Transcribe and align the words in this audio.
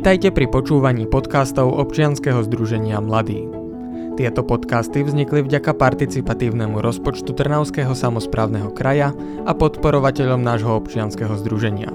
Vitajte 0.00 0.32
pri 0.32 0.48
počúvaní 0.48 1.04
podcastov 1.04 1.76
občianskeho 1.76 2.40
združenia 2.48 3.04
Mladí. 3.04 3.44
Tieto 4.16 4.40
podcasty 4.40 5.04
vznikli 5.04 5.44
vďaka 5.44 5.76
participatívnemu 5.76 6.80
rozpočtu 6.80 7.36
Trnavského 7.36 7.92
samozprávneho 7.92 8.72
kraja 8.72 9.12
a 9.44 9.52
podporovateľom 9.52 10.40
nášho 10.40 10.72
občianskeho 10.72 11.36
združenia. 11.44 11.92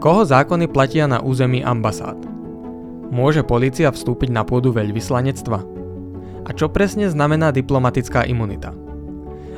Koho 0.00 0.24
zákony 0.24 0.64
platia 0.72 1.04
na 1.04 1.20
území 1.20 1.60
ambasád? 1.60 2.16
Môže 3.12 3.44
polícia 3.44 3.92
vstúpiť 3.92 4.32
na 4.32 4.48
pôdu 4.48 4.72
veľvyslanectva? 4.72 5.60
A 6.48 6.50
čo 6.56 6.72
presne 6.72 7.12
znamená 7.12 7.52
diplomatická 7.52 8.24
imunita? 8.24 8.72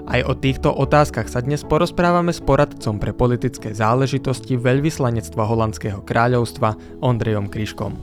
Aj 0.07 0.23
o 0.23 0.39
týchto 0.39 0.71
otázkach 0.71 1.27
sa 1.27 1.43
dnes 1.43 1.67
porozprávame 1.67 2.31
s 2.31 2.39
poradcom 2.39 3.03
pre 3.03 3.11
politické 3.11 3.75
záležitosti 3.75 4.55
veľvyslanectva 4.55 5.43
Holandského 5.43 5.99
kráľovstva 6.07 7.03
Ondrejom 7.03 7.51
Kryškom. 7.51 7.99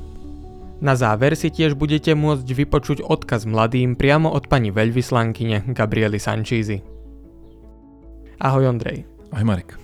Na 0.84 1.00
záver 1.00 1.40
si 1.40 1.48
tiež 1.48 1.80
budete 1.80 2.12
môcť 2.12 2.44
vypočuť 2.44 3.00
odkaz 3.08 3.48
mladým 3.48 3.96
priamo 3.96 4.28
od 4.36 4.52
pani 4.52 4.68
veľvyslankyne 4.76 5.72
Gabriely 5.72 6.20
Sanchízy. 6.20 6.84
Ahoj 8.36 8.68
Ondrej. 8.68 9.08
Ahoj 9.32 9.48
Marek. 9.48 9.80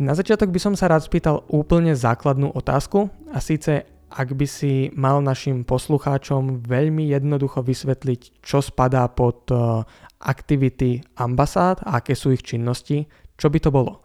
Na 0.00 0.16
začiatok 0.16 0.48
by 0.48 0.60
som 0.64 0.74
sa 0.80 0.88
rád 0.88 1.04
spýtal 1.04 1.44
úplne 1.52 1.92
základnú 1.92 2.56
otázku 2.56 3.12
a 3.28 3.44
síce 3.44 3.84
ak 4.08 4.32
by 4.32 4.46
si 4.48 4.88
mal 4.96 5.20
našim 5.20 5.68
poslucháčom 5.68 6.64
veľmi 6.64 7.12
jednoducho 7.12 7.60
vysvetliť, 7.60 8.40
čo 8.40 8.64
spadá 8.64 9.04
pod 9.12 9.52
eh, 9.52 9.84
aktivity 10.18 11.02
ambasád 11.16 11.82
a 11.86 12.02
aké 12.02 12.18
sú 12.18 12.34
ich 12.34 12.42
činnosti, 12.42 13.06
čo 13.38 13.46
by 13.48 13.58
to 13.62 13.70
bolo? 13.70 14.02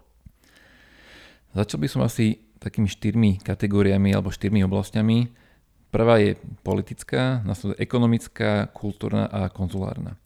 Začal 1.54 1.78
by 1.82 1.88
som 1.90 2.02
asi 2.02 2.38
takými 2.58 2.90
štyrmi 2.90 3.30
kategóriami 3.42 4.10
alebo 4.10 4.32
štyrmi 4.32 4.64
oblastiami. 4.66 5.30
Prvá 5.94 6.18
je 6.18 6.34
politická, 6.66 7.44
následuje 7.46 7.78
ekonomická, 7.78 8.66
kultúrna 8.74 9.30
a 9.30 9.46
konzulárna. 9.46 10.18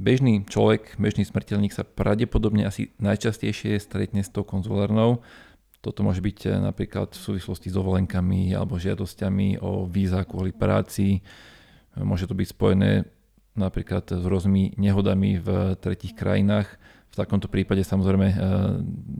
Bežný 0.00 0.48
človek, 0.48 0.96
bežný 0.96 1.28
smrteľník 1.28 1.76
sa 1.76 1.84
pravdepodobne 1.84 2.64
asi 2.64 2.96
najčastejšie 2.96 3.76
stretne 3.76 4.24
s 4.24 4.32
tou 4.32 4.40
konzulárnou. 4.40 5.20
Toto 5.84 6.00
môže 6.00 6.24
byť 6.24 6.38
eh, 6.48 6.50
napríklad 6.56 7.12
v 7.12 7.20
súvislosti 7.20 7.68
s 7.68 7.76
dovolenkami 7.76 8.56
alebo 8.56 8.80
žiadosťami 8.80 9.60
o 9.60 9.84
víza 9.84 10.24
kvôli 10.24 10.54
práci. 10.56 11.20
Môže 11.92 12.24
to 12.24 12.32
byť 12.32 12.48
spojené 12.48 13.04
napríklad 13.58 14.08
s 14.08 14.24
rôznymi 14.24 14.80
nehodami 14.80 15.36
v 15.40 15.76
tretich 15.78 16.16
krajinách. 16.16 16.68
V 17.12 17.20
takomto 17.20 17.44
prípade 17.44 17.84
samozrejme 17.84 18.28
e, 18.32 18.36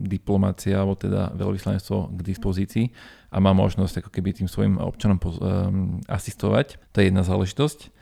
diplomácia 0.09 0.81
alebo 0.81 0.97
teda 0.97 1.29
veľvyslanectvo 1.37 2.09
k 2.09 2.19
dispozícii 2.25 2.85
a 3.29 3.37
má 3.37 3.53
možnosť 3.53 4.01
ako 4.01 4.09
keby 4.09 4.33
tým 4.33 4.49
svojim 4.49 4.81
občanom 4.81 5.21
e, 5.21 5.29
asistovať. 6.09 6.81
To 6.89 6.97
je 6.97 7.05
jedna 7.13 7.21
záležitosť. 7.21 7.93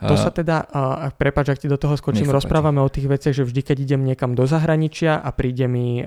To 0.00 0.16
sa 0.16 0.32
teda, 0.32 0.64
uh, 0.72 1.12
prepáč, 1.12 1.52
ak 1.52 1.60
ti 1.60 1.68
do 1.68 1.76
toho 1.76 1.92
skočím, 1.92 2.32
rozprávame 2.32 2.80
o 2.80 2.88
tých 2.88 3.04
veciach, 3.04 3.36
že 3.36 3.44
vždy, 3.44 3.60
keď 3.60 3.76
idem 3.84 4.00
niekam 4.00 4.32
do 4.32 4.48
zahraničia 4.48 5.20
a 5.20 5.28
príde 5.28 5.68
mi 5.68 6.00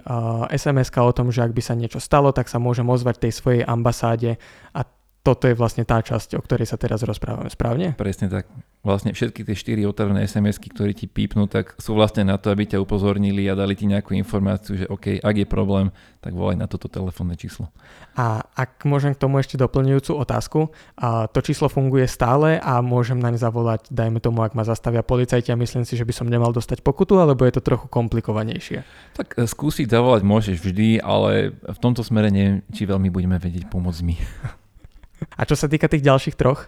sms 0.49 0.89
o 0.97 1.13
tom, 1.13 1.29
že 1.29 1.45
ak 1.45 1.53
by 1.53 1.61
sa 1.61 1.77
niečo 1.77 2.01
stalo, 2.01 2.33
tak 2.33 2.49
sa 2.49 2.57
môžem 2.57 2.89
ozvať 2.89 3.29
tej 3.29 3.37
svojej 3.37 3.61
ambasáde 3.61 4.41
a 4.73 4.81
toto 5.23 5.47
je 5.47 5.55
vlastne 5.55 5.87
tá 5.87 6.03
časť, 6.03 6.35
o 6.35 6.43
ktorej 6.43 6.67
sa 6.67 6.75
teraz 6.75 6.99
rozprávame, 7.07 7.47
správne? 7.47 7.95
Presne 7.95 8.27
tak 8.27 8.43
vlastne 8.83 9.15
všetky 9.15 9.47
tie 9.47 9.55
štyri 9.55 9.87
otvorené 9.87 10.27
SMS-ky, 10.27 10.67
ktoré 10.67 10.91
ti 10.91 11.07
pípnú, 11.07 11.47
tak 11.47 11.79
sú 11.79 11.95
vlastne 11.95 12.27
na 12.27 12.35
to, 12.35 12.51
aby 12.51 12.67
ťa 12.67 12.83
upozornili 12.83 13.47
a 13.47 13.55
dali 13.55 13.79
ti 13.79 13.87
nejakú 13.87 14.11
informáciu, 14.19 14.75
že 14.75 14.85
OK, 14.91 15.23
ak 15.23 15.35
je 15.39 15.47
problém, 15.47 15.95
tak 16.19 16.35
volaj 16.35 16.59
na 16.59 16.67
toto 16.67 16.91
telefónne 16.91 17.39
číslo. 17.39 17.71
A 18.19 18.43
ak 18.51 18.83
môžem 18.83 19.15
k 19.15 19.23
tomu 19.23 19.39
ešte 19.39 19.55
doplňujúcu 19.55 20.11
otázku, 20.19 20.59
a 20.99 21.31
to 21.31 21.39
číslo 21.39 21.71
funguje 21.71 22.03
stále 22.03 22.59
a 22.59 22.83
môžem 22.83 23.15
naň 23.15 23.39
zavolať, 23.39 23.87
dajme 23.87 24.19
tomu, 24.19 24.43
ak 24.43 24.51
ma 24.51 24.67
zastavia 24.67 25.07
policajti 25.07 25.55
a 25.55 25.59
myslím 25.63 25.87
si, 25.87 25.95
že 25.95 26.03
by 26.03 26.11
som 26.11 26.27
nemal 26.27 26.51
dostať 26.51 26.83
pokutu, 26.83 27.15
alebo 27.15 27.47
je 27.47 27.55
to 27.55 27.63
trochu 27.63 27.87
komplikovanejšie? 27.87 28.83
Tak 29.15 29.39
e, 29.39 29.47
skúsiť 29.47 29.87
zavolať 29.87 30.27
môžeš 30.27 30.59
vždy, 30.59 30.99
ale 30.99 31.55
v 31.55 31.79
tomto 31.79 32.03
smere 32.03 32.27
neviem, 32.27 32.59
či 32.75 32.83
veľmi 32.83 33.07
budeme 33.07 33.39
vedieť 33.39 33.71
pomôcť 33.71 34.03
my. 34.03 34.15
A 35.37 35.41
čo 35.43 35.55
sa 35.55 35.67
týka 35.67 35.87
tých 35.89 36.05
ďalších 36.05 36.35
troch? 36.35 36.67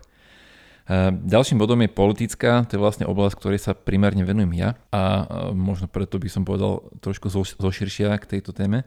Ehm, 0.86 1.26
ďalším 1.26 1.58
bodom 1.58 1.82
je 1.82 1.90
politická, 1.90 2.62
to 2.70 2.78
je 2.78 2.84
vlastne 2.84 3.10
oblasť, 3.10 3.36
ktorej 3.42 3.60
sa 3.62 3.74
primárne 3.74 4.22
venujem 4.22 4.54
ja 4.54 4.78
a 4.94 5.26
možno 5.52 5.90
preto 5.90 6.22
by 6.22 6.30
som 6.30 6.46
povedal 6.46 6.86
trošku 7.02 7.30
zoširšia 7.34 8.14
k 8.22 8.38
tejto 8.38 8.54
téme. 8.54 8.86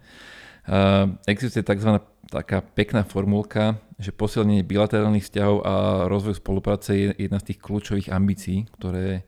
Ehm, 0.70 1.18
existuje 1.26 1.66
tzv. 1.66 1.98
taká 2.30 2.62
pekná 2.62 3.02
formulka, 3.02 3.82
že 3.98 4.14
posilnenie 4.14 4.62
bilaterálnych 4.62 5.26
vzťahov 5.26 5.58
a 5.66 5.74
rozvoj 6.06 6.38
spolupráce 6.38 6.90
je 6.94 7.08
jedna 7.18 7.42
z 7.42 7.50
tých 7.50 7.58
kľúčových 7.58 8.14
ambícií, 8.14 8.70
ktoré 8.78 9.26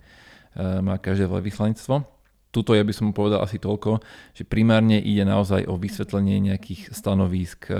má 0.58 0.98
každé 0.98 1.30
veľvyslanectvo. 1.30 2.19
Tuto 2.50 2.74
ja 2.74 2.82
by 2.82 2.90
som 2.90 3.14
povedal 3.14 3.46
asi 3.46 3.62
toľko, 3.62 4.02
že 4.34 4.42
primárne 4.42 4.98
ide 4.98 5.22
naozaj 5.22 5.70
o 5.70 5.78
vysvetlenie 5.78 6.42
nejakých 6.42 6.90
stanovísk, 6.90 7.70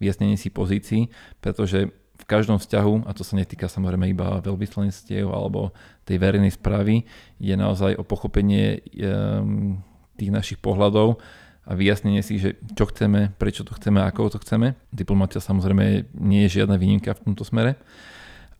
vyjasnenie 0.00 0.40
si 0.40 0.48
pozícií, 0.48 1.12
pretože 1.44 1.92
v 2.20 2.24
každom 2.28 2.60
vzťahu, 2.60 3.08
a 3.08 3.16
to 3.16 3.24
sa 3.24 3.36
netýka 3.36 3.68
samozrejme 3.68 4.08
iba 4.08 4.44
veľvyslanectiev 4.44 5.28
alebo 5.28 5.72
tej 6.04 6.20
verejnej 6.20 6.52
správy, 6.52 7.04
je 7.40 7.54
naozaj 7.56 7.96
o 7.96 8.04
pochopenie 8.04 8.84
um, 9.00 9.80
tých 10.20 10.28
našich 10.32 10.58
pohľadov 10.60 11.16
a 11.64 11.72
vyjasnenie 11.72 12.20
si, 12.20 12.36
že 12.36 12.60
čo 12.76 12.88
chceme, 12.88 13.32
prečo 13.36 13.64
to 13.64 13.72
chceme, 13.76 14.04
ako 14.04 14.36
to 14.36 14.38
chceme. 14.44 14.76
Diplomácia 14.92 15.40
samozrejme 15.40 16.12
nie 16.16 16.44
je 16.48 16.60
žiadna 16.60 16.76
výnimka 16.76 17.16
v 17.16 17.32
tomto 17.32 17.44
smere. 17.44 17.80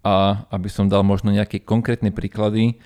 A 0.01 0.49
aby 0.49 0.72
som 0.72 0.89
dal 0.89 1.05
možno 1.05 1.28
nejaké 1.28 1.61
konkrétne 1.61 2.09
príklady, 2.09 2.81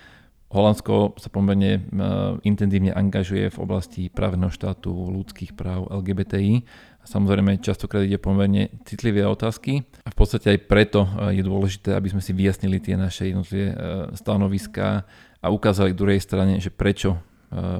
Holandsko 0.52 1.18
sa 1.18 1.28
pomerne 1.32 1.82
uh, 1.82 2.38
intenzívne 2.46 2.94
angažuje 2.94 3.50
v 3.50 3.58
oblasti 3.58 4.02
právneho 4.06 4.52
štátu, 4.52 4.92
ľudských 4.92 5.56
práv, 5.56 5.90
LGBTI 5.90 6.62
Samozrejme, 7.04 7.60
častokrát 7.60 8.00
ide 8.00 8.16
pomerne 8.16 8.72
citlivé 8.88 9.28
otázky 9.28 9.84
a 10.00 10.08
v 10.08 10.16
podstate 10.16 10.56
aj 10.56 10.64
preto 10.64 11.04
e, 11.04 11.36
je 11.36 11.42
dôležité, 11.44 11.92
aby 11.92 12.08
sme 12.08 12.24
si 12.24 12.32
vyjasnili 12.32 12.80
tie 12.80 12.96
naše 12.96 13.28
jednotlivé 13.28 13.76
e, 13.76 13.76
stanoviská 14.16 15.04
a 15.44 15.46
ukázali 15.52 15.92
k 15.92 16.00
druhej 16.00 16.20
strane, 16.24 16.56
že 16.64 16.72
prečo 16.72 17.12
e, 17.12 17.18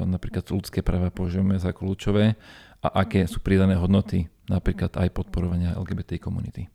napríklad 0.05 0.45
ľudské 0.53 0.85
práva 0.85 1.09
považujeme 1.09 1.57
za 1.57 1.73
kľúčové 1.73 2.37
a 2.85 2.89
aké 3.01 3.25
sú 3.25 3.41
pridané 3.41 3.81
hodnoty 3.81 4.29
napríklad 4.45 4.93
aj 5.01 5.09
podporovania 5.17 5.73
LGBT 5.73 6.21
komunity. 6.21 6.69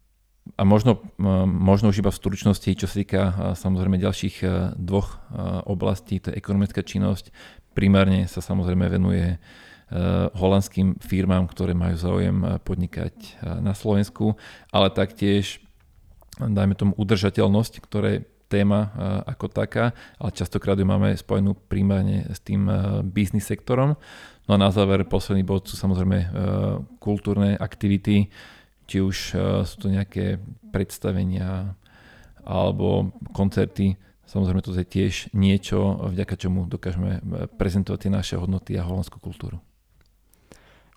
A 0.58 0.64
možno, 0.66 1.04
možno 1.46 1.94
už 1.94 2.02
iba 2.02 2.10
v 2.10 2.20
stručnosti, 2.20 2.70
čo 2.74 2.88
sa 2.90 2.96
týka 2.96 3.22
samozrejme 3.54 4.02
ďalších 4.02 4.36
dvoch 4.80 5.22
oblastí, 5.70 6.18
to 6.18 6.32
je 6.32 6.40
ekonomická 6.40 6.82
činnosť. 6.82 7.30
Primárne 7.78 8.26
sa 8.26 8.42
samozrejme 8.42 8.90
venuje 8.90 9.38
Eh, 9.90 10.30
holandským 10.38 11.02
firmám, 11.02 11.50
ktoré 11.50 11.74
majú 11.74 11.98
záujem 11.98 12.62
podnikať 12.62 13.42
na 13.58 13.74
Slovensku, 13.74 14.38
ale 14.70 14.94
taktiež, 14.94 15.58
dajme 16.38 16.78
tomu, 16.78 16.94
udržateľnosť, 16.94 17.81
ktoré 17.81 18.30
téma 18.54 18.94
ako 19.30 19.46
taká, 19.50 19.94
ale 20.18 20.34
častokrát 20.34 20.78
ju 20.78 20.86
máme 20.86 21.14
spojenú 21.18 21.54
primárne 21.54 22.26
s 22.34 22.42
tým 22.42 22.66
biznis 23.14 23.46
sektorom. 23.46 23.94
No 24.46 24.52
a 24.58 24.62
na 24.62 24.74
záver 24.74 25.06
posledný 25.06 25.46
bod 25.46 25.70
sú 25.70 25.78
samozrejme 25.78 26.34
kultúrne 26.98 27.54
aktivity, 27.62 28.30
či 28.90 29.06
už 29.06 29.18
sú 29.70 29.76
to 29.78 29.94
nejaké 29.94 30.42
predstavenia 30.74 31.78
alebo 32.42 33.14
koncerty. 33.38 33.94
Samozrejme 34.26 34.66
to 34.66 34.74
je 34.74 34.86
tiež 34.86 35.14
niečo, 35.38 36.10
vďaka 36.10 36.34
čomu 36.34 36.66
dokážeme 36.66 37.22
prezentovať 37.62 38.00
tie 38.02 38.12
naše 38.14 38.36
hodnoty 38.42 38.74
a 38.78 38.86
holandskú 38.86 39.22
kultúru. 39.22 39.62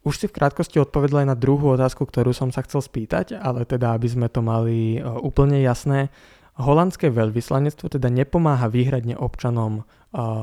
Už 0.02 0.18
si 0.18 0.26
v 0.26 0.34
krátkosti 0.34 0.82
odpovedla 0.82 1.22
aj 1.22 1.28
na 1.30 1.38
druhú 1.38 1.78
otázku, 1.78 2.02
ktorú 2.02 2.34
som 2.34 2.50
sa 2.50 2.66
chcel 2.66 2.82
spýtať, 2.82 3.38
ale 3.38 3.62
teda, 3.62 3.94
aby 3.94 4.10
sme 4.10 4.26
to 4.26 4.42
mali 4.42 4.98
e, 4.98 5.00
úplne 5.00 5.62
jasné, 5.62 6.10
holandské 6.60 7.08
veľvyslanectvo 7.08 7.88
teda 7.88 8.12
nepomáha 8.12 8.68
výhradne 8.68 9.16
občanom 9.16 9.82
uh, 9.82 9.84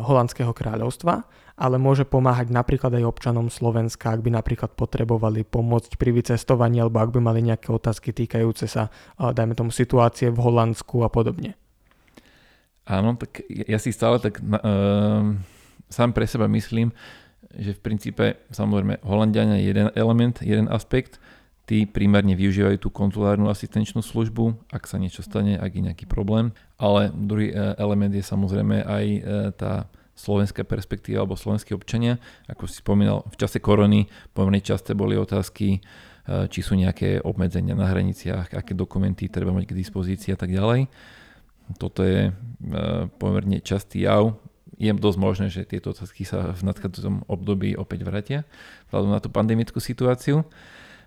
holandského 0.06 0.50
kráľovstva, 0.50 1.29
ale 1.59 1.75
môže 1.77 2.07
pomáhať 2.07 2.50
napríklad 2.50 2.97
aj 2.97 3.06
občanom 3.06 3.53
Slovenska, 3.53 4.15
ak 4.15 4.25
by 4.25 4.33
napríklad 4.33 4.73
potrebovali 4.73 5.45
pomôcť 5.45 6.01
pri 6.01 6.09
vycestovaní 6.15 6.81
alebo 6.81 6.97
ak 7.03 7.13
by 7.13 7.19
mali 7.21 7.45
nejaké 7.45 7.69
otázky 7.69 8.09
týkajúce 8.09 8.65
sa, 8.65 8.89
uh, 8.89 9.29
dajme 9.29 9.53
tomu, 9.53 9.69
situácie 9.69 10.33
v 10.33 10.41
Holandsku 10.41 11.06
a 11.06 11.09
podobne. 11.13 11.53
Áno, 12.89 13.13
tak 13.21 13.45
ja 13.45 13.77
si 13.77 13.94
stále 13.94 14.17
tak 14.17 14.41
uh, 14.41 15.21
sám 15.94 16.09
pre 16.09 16.25
seba 16.25 16.50
myslím, 16.50 16.89
že 17.53 17.77
v 17.77 17.81
princípe 17.85 18.25
samozrejme 18.50 19.01
Holandiania 19.06 19.61
je 19.61 19.69
jeden 19.69 19.89
element, 19.94 20.41
jeden 20.41 20.65
aspekt, 20.69 21.21
tí 21.69 21.86
primárne 21.86 22.33
využívajú 22.33 22.81
tú 22.81 22.89
konzulárnu 22.89 23.45
asistenčnú 23.45 24.01
službu, 24.01 24.57
ak 24.74 24.89
sa 24.89 24.98
niečo 24.98 25.21
stane, 25.21 25.54
ak 25.54 25.69
je 25.69 25.86
nejaký 25.86 26.10
problém, 26.10 26.50
ale 26.81 27.13
druhý 27.13 27.54
e, 27.54 27.77
element 27.77 28.10
je 28.10 28.25
samozrejme 28.25 28.81
aj 28.81 29.06
e, 29.06 29.19
tá 29.54 29.86
slovenská 30.18 30.66
perspektíva 30.66 31.21
alebo 31.21 31.38
slovenskí 31.38 31.77
občania. 31.77 32.18
Ako 32.50 32.66
si 32.66 32.81
spomínal, 32.81 33.24
v 33.30 33.38
čase 33.38 33.62
korony 33.62 34.10
pomerne 34.33 34.60
časté 34.60 34.98
boli 34.98 35.16
otázky 35.16 35.80
či 36.30 36.60
sú 36.62 36.77
nejaké 36.77 37.25
obmedzenia 37.25 37.74
na 37.74 37.89
hraniciach, 37.89 38.54
aké 38.54 38.77
dokumenty 38.77 39.31
treba 39.31 39.50
mať 39.50 39.74
k 39.74 39.77
dispozícii 39.77 40.36
a 40.36 40.38
tak 40.38 40.54
ďalej. 40.54 40.86
Toto 41.81 42.06
je 42.06 42.33
pomerne 43.18 43.62
častý 43.66 44.06
jav. 44.06 44.38
Je 44.80 44.89
dosť 44.94 45.19
možné, 45.19 45.48
že 45.51 45.68
tieto 45.68 45.92
otázky 45.92 46.24
sa 46.24 46.54
v 46.54 46.62
nadchádzajúcom 46.69 47.27
období 47.27 47.75
opäť 47.75 48.06
vrátia 48.07 48.39
vzhľadom 48.89 49.12
na 49.12 49.19
tú 49.19 49.30
pandemickú 49.33 49.81
situáciu. 49.81 50.45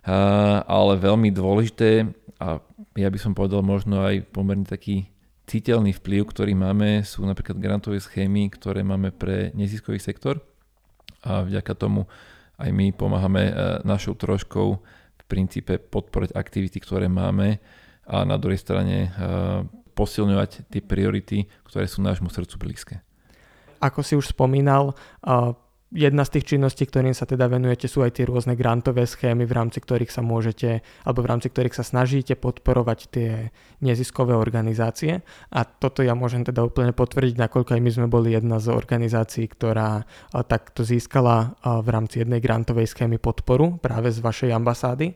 Ale 0.07 0.93
veľmi 0.99 1.31
dôležité 1.31 2.11
a 2.43 2.59
ja 2.99 3.09
by 3.09 3.19
som 3.23 3.39
povedal 3.39 3.63
možno 3.63 4.03
aj 4.03 4.27
pomerne 4.35 4.67
taký 4.67 5.09
citeľný 5.47 5.95
vplyv, 5.95 6.31
ktorý 6.31 6.53
máme, 6.59 7.07
sú 7.07 7.23
napríklad 7.23 7.59
grantové 7.63 8.03
schémy, 8.03 8.51
ktoré 8.51 8.83
máme 8.83 9.15
pre 9.15 9.55
neziskový 9.55 10.03
sektor 10.03 10.43
a 11.23 11.47
vďaka 11.47 11.73
tomu 11.79 12.11
aj 12.59 12.71
my 12.71 12.91
pomáhame 12.95 13.55
našou 13.87 14.19
troškou 14.19 14.69
v 15.23 15.25
princípe 15.31 15.79
podporiť 15.79 16.35
aktivity, 16.35 16.79
ktoré 16.83 17.07
máme 17.07 17.63
a 18.07 18.27
na 18.27 18.35
druhej 18.39 18.59
strane 18.59 19.15
posilňovať 19.95 20.67
tie 20.67 20.83
priority, 20.83 21.47
ktoré 21.63 21.87
sú 21.87 22.03
nášmu 22.03 22.27
srdcu 22.27 22.55
blízke. 22.59 22.95
Ako 23.83 24.03
si 24.07 24.15
už 24.15 24.31
spomínal, 24.31 24.95
jedna 25.93 26.25
z 26.25 26.41
tých 26.41 26.57
činností, 26.57 26.89
ktorým 26.89 27.13
sa 27.13 27.29
teda 27.29 27.53
venujete, 27.53 27.85
sú 27.85 28.01
aj 28.01 28.17
tie 28.17 28.25
rôzne 28.25 28.57
grantové 28.57 29.05
schémy, 29.05 29.45
v 29.45 29.53
rámci 29.53 29.79
ktorých 29.85 30.09
sa 30.09 30.25
môžete, 30.25 30.81
alebo 31.05 31.21
v 31.21 31.31
rámci 31.31 31.53
ktorých 31.53 31.77
sa 31.77 31.85
snažíte 31.85 32.33
podporovať 32.41 32.99
tie 33.13 33.31
neziskové 33.85 34.33
organizácie. 34.33 35.21
A 35.53 35.61
toto 35.69 36.01
ja 36.01 36.17
môžem 36.17 36.49
teda 36.49 36.65
úplne 36.65 36.97
potvrdiť, 36.97 37.37
nakoľko 37.37 37.77
aj 37.77 37.83
my 37.85 37.91
sme 37.93 38.07
boli 38.09 38.33
jedna 38.33 38.57
z 38.57 38.73
organizácií, 38.73 39.47
ktorá 39.53 40.09
takto 40.49 40.81
získala 40.81 41.61
v 41.61 41.89
rámci 41.93 42.25
jednej 42.25 42.41
grantovej 42.41 42.89
schémy 42.89 43.21
podporu 43.21 43.77
práve 43.77 44.09
z 44.09 44.25
vašej 44.25 44.51
ambasády. 44.57 45.13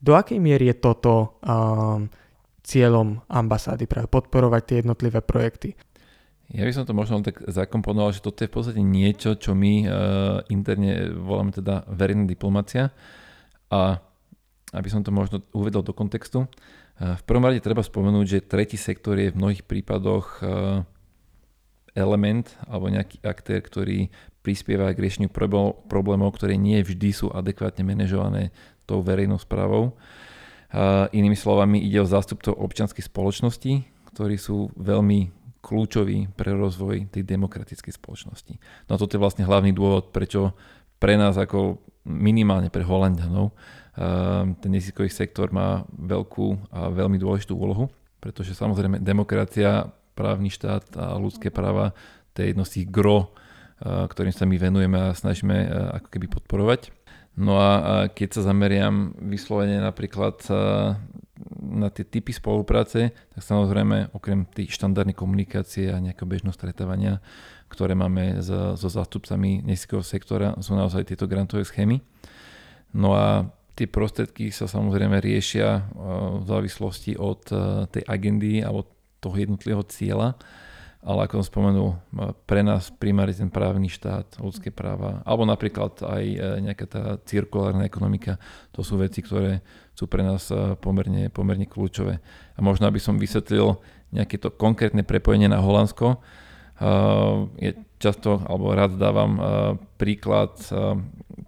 Do 0.00 0.16
akej 0.16 0.36
miery 0.36 0.68
je 0.72 0.76
toto 0.80 1.40
cieľom 2.60 3.24
ambasády, 3.26 3.88
práve 3.88 4.06
podporovať 4.12 4.62
tie 4.68 4.76
jednotlivé 4.84 5.24
projekty? 5.24 5.72
Ja 6.50 6.66
by 6.66 6.72
som 6.74 6.82
to 6.82 6.98
možno 6.98 7.22
tak 7.22 7.46
zakomponoval, 7.46 8.10
že 8.10 8.26
toto 8.26 8.42
je 8.42 8.50
v 8.50 8.54
podstate 8.58 8.82
niečo, 8.82 9.38
čo 9.38 9.54
my 9.54 9.86
uh, 9.86 9.90
interne 10.50 11.14
voláme 11.14 11.54
teda 11.54 11.86
verejná 11.86 12.26
diplomácia. 12.26 12.90
A 13.70 14.02
aby 14.74 14.88
som 14.90 15.06
to 15.06 15.14
možno 15.14 15.46
uvedol 15.54 15.86
do 15.86 15.94
kontextu, 15.94 16.50
uh, 16.50 17.14
v 17.14 17.22
prvom 17.22 17.46
rade 17.46 17.62
treba 17.62 17.86
spomenúť, 17.86 18.26
že 18.26 18.46
tretí 18.50 18.74
sektor 18.74 19.14
je 19.14 19.30
v 19.30 19.38
mnohých 19.38 19.62
prípadoch 19.62 20.26
uh, 20.42 20.82
element 21.94 22.50
alebo 22.66 22.90
nejaký 22.90 23.22
aktér, 23.22 23.62
ktorý 23.62 24.10
prispieva 24.42 24.90
k 24.90 25.02
riešeniu 25.06 25.30
problémov, 25.86 26.34
ktoré 26.34 26.58
nie 26.58 26.82
vždy 26.82 27.10
sú 27.14 27.26
adekvátne 27.30 27.86
manažované 27.86 28.50
tou 28.90 29.06
verejnou 29.06 29.38
správou. 29.38 29.94
Uh, 30.70 31.06
inými 31.14 31.38
slovami, 31.38 31.78
ide 31.78 32.02
o 32.02 32.10
zástupcov 32.10 32.58
občianskej 32.58 33.06
spoločnosti, 33.06 33.86
ktorí 34.10 34.34
sú 34.34 34.74
veľmi 34.74 35.39
kľúčový 35.60 36.32
pre 36.32 36.56
rozvoj 36.56 37.12
tej 37.12 37.22
demokratickej 37.24 37.92
spoločnosti. 37.94 38.54
No 38.88 38.96
a 38.96 39.00
toto 39.00 39.16
je 39.16 39.22
vlastne 39.22 39.44
hlavný 39.44 39.76
dôvod, 39.76 40.10
prečo 40.10 40.56
pre 41.00 41.16
nás 41.16 41.36
ako 41.36 41.80
minimálne 42.04 42.72
pre 42.72 42.84
Holandianov 42.84 43.52
ehm, 43.96 44.56
ten 44.60 44.70
neziskový 44.72 45.12
sektor 45.12 45.52
má 45.52 45.84
veľkú 45.92 46.72
a 46.72 46.88
veľmi 46.88 47.20
dôležitú 47.20 47.56
úlohu, 47.56 47.92
pretože 48.20 48.56
samozrejme 48.56 49.00
demokracia, 49.00 49.88
právny 50.16 50.52
štát 50.52 50.84
a 51.00 51.16
ľudské 51.16 51.48
práva 51.48 51.96
to 52.36 52.44
je 52.44 52.52
jedno 52.52 52.64
z 52.64 52.72
tých 52.80 52.86
gro, 52.88 53.32
ehm, 53.80 54.08
ktorým 54.08 54.32
sa 54.32 54.48
my 54.48 54.56
venujeme 54.56 54.98
a 54.98 55.16
snažíme 55.16 55.56
ehm, 55.56 55.68
ako 56.00 56.08
keby 56.08 56.26
podporovať. 56.28 56.92
No 57.40 57.56
a 57.56 58.10
keď 58.10 58.36
sa 58.36 58.52
zameriam 58.52 59.16
vyslovene 59.16 59.80
napríklad 59.80 60.44
na 61.70 61.88
tie 61.88 62.02
typy 62.02 62.34
spolupráce, 62.34 63.14
tak 63.14 63.42
samozrejme 63.42 64.10
okrem 64.10 64.44
tých 64.50 64.74
štandardnej 64.74 65.14
komunikácie 65.14 65.94
a 65.94 66.02
nejakého 66.02 66.26
bežného 66.26 66.52
stretávania, 66.52 67.22
ktoré 67.70 67.94
máme 67.94 68.42
so, 68.42 68.74
so 68.74 68.90
zástupcami 68.90 69.62
neziskového 69.62 70.02
sektora, 70.02 70.48
sú 70.58 70.74
naozaj 70.74 71.06
tieto 71.06 71.30
grantové 71.30 71.62
schémy. 71.62 72.02
No 72.90 73.14
a 73.14 73.46
tie 73.78 73.86
prostriedky 73.86 74.50
sa 74.50 74.66
samozrejme 74.66 75.22
riešia 75.22 75.86
v 76.42 76.44
závislosti 76.44 77.14
od 77.14 77.46
tej 77.94 78.02
agendy 78.10 78.66
alebo 78.66 78.90
toho 79.22 79.38
jednotlivého 79.38 79.86
cieľa 79.86 80.34
ale 81.00 81.24
ako 81.24 81.40
som 81.40 81.46
spomenul, 81.48 81.96
pre 82.44 82.60
nás 82.60 82.92
primárne 82.92 83.32
ten 83.32 83.48
právny 83.48 83.88
štát, 83.88 84.36
ľudské 84.36 84.68
práva, 84.68 85.24
alebo 85.24 85.48
napríklad 85.48 85.96
aj 86.04 86.24
e, 86.28 86.38
nejaká 86.60 86.84
tá 86.84 87.02
cirkulárna 87.24 87.88
ekonomika, 87.88 88.36
to 88.68 88.84
sú 88.84 89.00
veci, 89.00 89.24
ktoré 89.24 89.64
sú 89.96 90.04
pre 90.12 90.20
nás 90.20 90.52
e, 90.52 90.76
pomerne, 90.76 91.32
pomerne 91.32 91.64
kľúčové. 91.64 92.20
A 92.52 92.58
možno 92.60 92.84
aby 92.84 93.00
som 93.00 93.16
vysvetlil 93.16 93.80
nejaké 94.12 94.36
to 94.36 94.52
konkrétne 94.52 95.00
prepojenie 95.00 95.48
na 95.48 95.64
Holandsko, 95.64 96.16
e, 96.16 96.16
je 97.64 97.70
často, 97.96 98.44
alebo 98.44 98.76
rád 98.76 98.96
dávam 98.96 99.36
príklad 100.00 100.56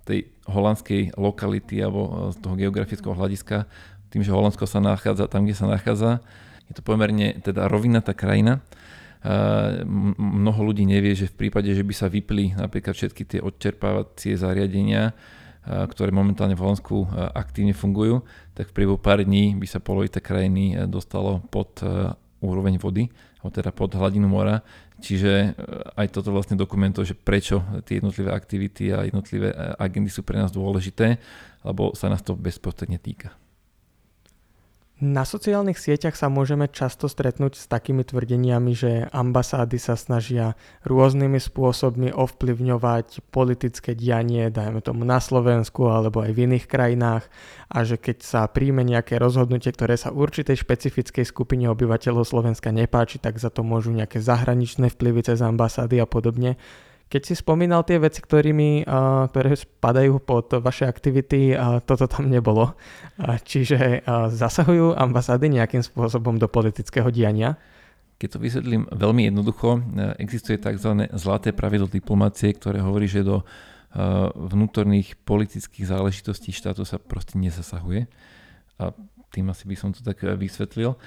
tej 0.04 0.28
holandskej 0.44 1.16
lokality 1.16 1.80
alebo 1.80 2.28
z 2.28 2.36
toho 2.44 2.60
geografického 2.60 3.16
hľadiska, 3.16 3.64
tým, 4.12 4.20
že 4.20 4.36
Holandsko 4.36 4.68
sa 4.68 4.84
nachádza 4.84 5.32
tam, 5.32 5.48
kde 5.48 5.56
sa 5.56 5.64
nachádza, 5.64 6.20
je 6.68 6.76
to 6.76 6.84
pomerne 6.84 7.40
teda 7.40 7.72
rovinatá 7.72 8.12
krajina, 8.12 8.60
mnoho 10.18 10.60
ľudí 10.66 10.82
nevie, 10.82 11.14
že 11.14 11.30
v 11.30 11.46
prípade, 11.46 11.70
že 11.70 11.86
by 11.86 11.94
sa 11.94 12.10
vypli 12.10 12.58
napríklad 12.58 12.94
všetky 12.94 13.22
tie 13.22 13.40
odčerpávacie 13.42 14.34
zariadenia, 14.34 15.14
ktoré 15.62 16.10
momentálne 16.10 16.58
v 16.58 16.62
Holandsku 16.66 17.06
aktívne 17.30 17.70
fungujú, 17.70 18.26
tak 18.50 18.74
v 18.74 18.82
priebehu 18.82 18.98
pár 18.98 19.22
dní 19.22 19.54
by 19.54 19.66
sa 19.70 19.78
polovica 19.78 20.18
krajiny 20.18 20.74
dostalo 20.90 21.38
pod 21.54 21.78
úroveň 22.42 22.82
vody, 22.82 23.06
alebo 23.38 23.54
teda 23.54 23.70
pod 23.70 23.94
hladinu 23.94 24.26
mora. 24.26 24.58
Čiže 25.02 25.54
aj 25.98 26.14
toto 26.14 26.30
vlastne 26.30 26.54
dokumentuje, 26.54 27.10
že 27.10 27.18
prečo 27.18 27.62
tie 27.86 27.98
jednotlivé 27.98 28.30
aktivity 28.34 28.94
a 28.94 29.06
jednotlivé 29.06 29.50
agendy 29.78 30.10
sú 30.10 30.22
pre 30.26 30.38
nás 30.38 30.54
dôležité, 30.54 31.18
lebo 31.62 31.94
sa 31.94 32.10
nás 32.10 32.22
to 32.22 32.38
bezprostredne 32.38 32.98
týka. 33.02 33.34
Na 35.02 35.26
sociálnych 35.26 35.82
sieťach 35.82 36.14
sa 36.14 36.30
môžeme 36.30 36.70
často 36.70 37.10
stretnúť 37.10 37.58
s 37.58 37.66
takými 37.66 38.06
tvrdeniami, 38.06 38.70
že 38.70 39.10
ambasády 39.10 39.74
sa 39.74 39.98
snažia 39.98 40.54
rôznymi 40.86 41.42
spôsobmi 41.42 42.14
ovplyvňovať 42.14 43.26
politické 43.34 43.98
dianie, 43.98 44.46
dajme 44.46 44.78
tomu 44.78 45.02
na 45.02 45.18
Slovensku 45.18 45.90
alebo 45.90 46.22
aj 46.22 46.30
v 46.30 46.46
iných 46.46 46.70
krajinách 46.70 47.26
a 47.66 47.82
že 47.82 47.98
keď 47.98 48.22
sa 48.22 48.40
príjme 48.46 48.86
nejaké 48.86 49.18
rozhodnutie, 49.18 49.74
ktoré 49.74 49.98
sa 49.98 50.14
určitej 50.14 50.62
špecifickej 50.62 51.26
skupine 51.26 51.66
obyvateľov 51.66 52.22
Slovenska 52.22 52.70
nepáči, 52.70 53.18
tak 53.18 53.42
za 53.42 53.50
to 53.50 53.66
môžu 53.66 53.90
nejaké 53.90 54.22
zahraničné 54.22 54.86
vplyvy 54.94 55.26
cez 55.26 55.42
ambasády 55.42 55.98
a 55.98 56.06
podobne. 56.06 56.54
Keď 57.12 57.22
si 57.28 57.36
spomínal 57.36 57.84
tie 57.84 58.00
veci, 58.00 58.24
ktorými, 58.24 58.88
uh, 58.88 59.28
ktoré 59.28 59.52
spadajú 59.52 60.24
pod 60.24 60.56
vaše 60.64 60.88
aktivity, 60.88 61.52
uh, 61.52 61.84
toto 61.84 62.08
tam 62.08 62.32
nebolo. 62.32 62.72
Uh, 63.20 63.36
čiže 63.36 64.00
zasahujú 64.32 64.96
ambasády 64.96 65.52
nejakým 65.52 65.84
spôsobom 65.84 66.40
do 66.40 66.48
politického 66.48 67.12
diania? 67.12 67.60
Keď 68.16 68.28
to 68.32 68.38
vysvetlím 68.40 68.88
veľmi 68.88 69.28
jednoducho, 69.28 69.82
existuje 70.16 70.54
tzv. 70.54 71.10
zlaté 71.12 71.50
pravidlo 71.52 71.90
diplomácie, 71.90 72.54
ktoré 72.54 72.78
hovorí, 72.78 73.10
že 73.10 73.26
do 73.26 73.42
vnútorných 74.38 75.18
politických 75.26 75.90
záležitostí 75.90 76.54
štátu 76.54 76.86
sa 76.86 77.02
proste 77.02 77.36
nezasahuje. 77.36 78.06
A 78.78 78.94
tým 79.32 79.48
asi 79.48 79.64
by 79.64 79.74
som 79.74 79.90
to 79.96 80.04
tak 80.04 80.20
vysvetlil. 80.22 81.00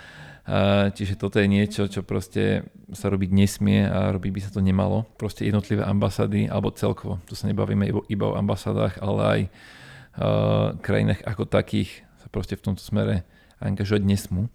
Čiže 0.93 1.17
toto 1.17 1.41
je 1.41 1.49
niečo, 1.49 1.89
čo 1.89 2.05
proste 2.05 2.69
sa 2.93 3.09
robiť 3.09 3.29
nesmie 3.33 3.85
a 3.85 4.13
robiť 4.13 4.31
by 4.33 4.41
sa 4.41 4.51
to 4.53 4.61
nemalo. 4.65 5.05
Proste 5.17 5.45
jednotlivé 5.45 5.85
ambasády, 5.85 6.49
alebo 6.49 6.73
celkovo, 6.73 7.21
tu 7.29 7.33
sa 7.37 7.49
nebavíme 7.49 7.89
iba 8.09 8.25
o 8.29 8.37
ambasádach, 8.37 9.01
ale 9.01 9.21
aj 9.25 9.41
krajinách 10.81 11.21
ako 11.25 11.49
takých 11.49 12.05
sa 12.21 12.27
proste 12.29 12.57
v 12.57 12.65
tomto 12.65 12.81
smere 12.81 13.25
angažovať 13.57 14.05
nesmú. 14.05 14.49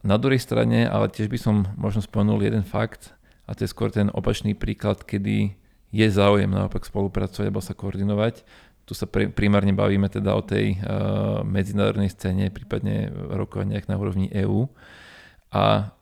Na 0.00 0.16
druhej 0.16 0.40
strane, 0.40 0.88
ale 0.88 1.12
tiež 1.12 1.28
by 1.28 1.38
som 1.40 1.68
možno 1.76 2.00
spomenul 2.00 2.40
jeden 2.40 2.64
fakt, 2.64 3.12
a 3.44 3.52
to 3.52 3.64
je 3.64 3.72
skôr 3.72 3.92
ten 3.92 4.08
opačný 4.12 4.56
príklad, 4.56 5.04
kedy 5.04 5.58
je 5.90 6.06
záujem 6.06 6.46
naopak 6.46 6.86
spolupracovať 6.86 7.50
alebo 7.50 7.58
sa 7.58 7.74
koordinovať. 7.74 8.46
Tu 8.90 8.98
sa 8.98 9.06
primárne 9.06 9.70
bavíme 9.70 10.10
teda 10.10 10.34
o 10.34 10.42
tej 10.42 10.74
uh, 10.82 11.46
medzinárodnej 11.46 12.10
scéne, 12.10 12.50
prípadne 12.50 13.06
rokovaniach 13.30 13.86
na 13.86 13.94
úrovni 13.94 14.26
EÚ. 14.34 14.66
A 15.54 15.94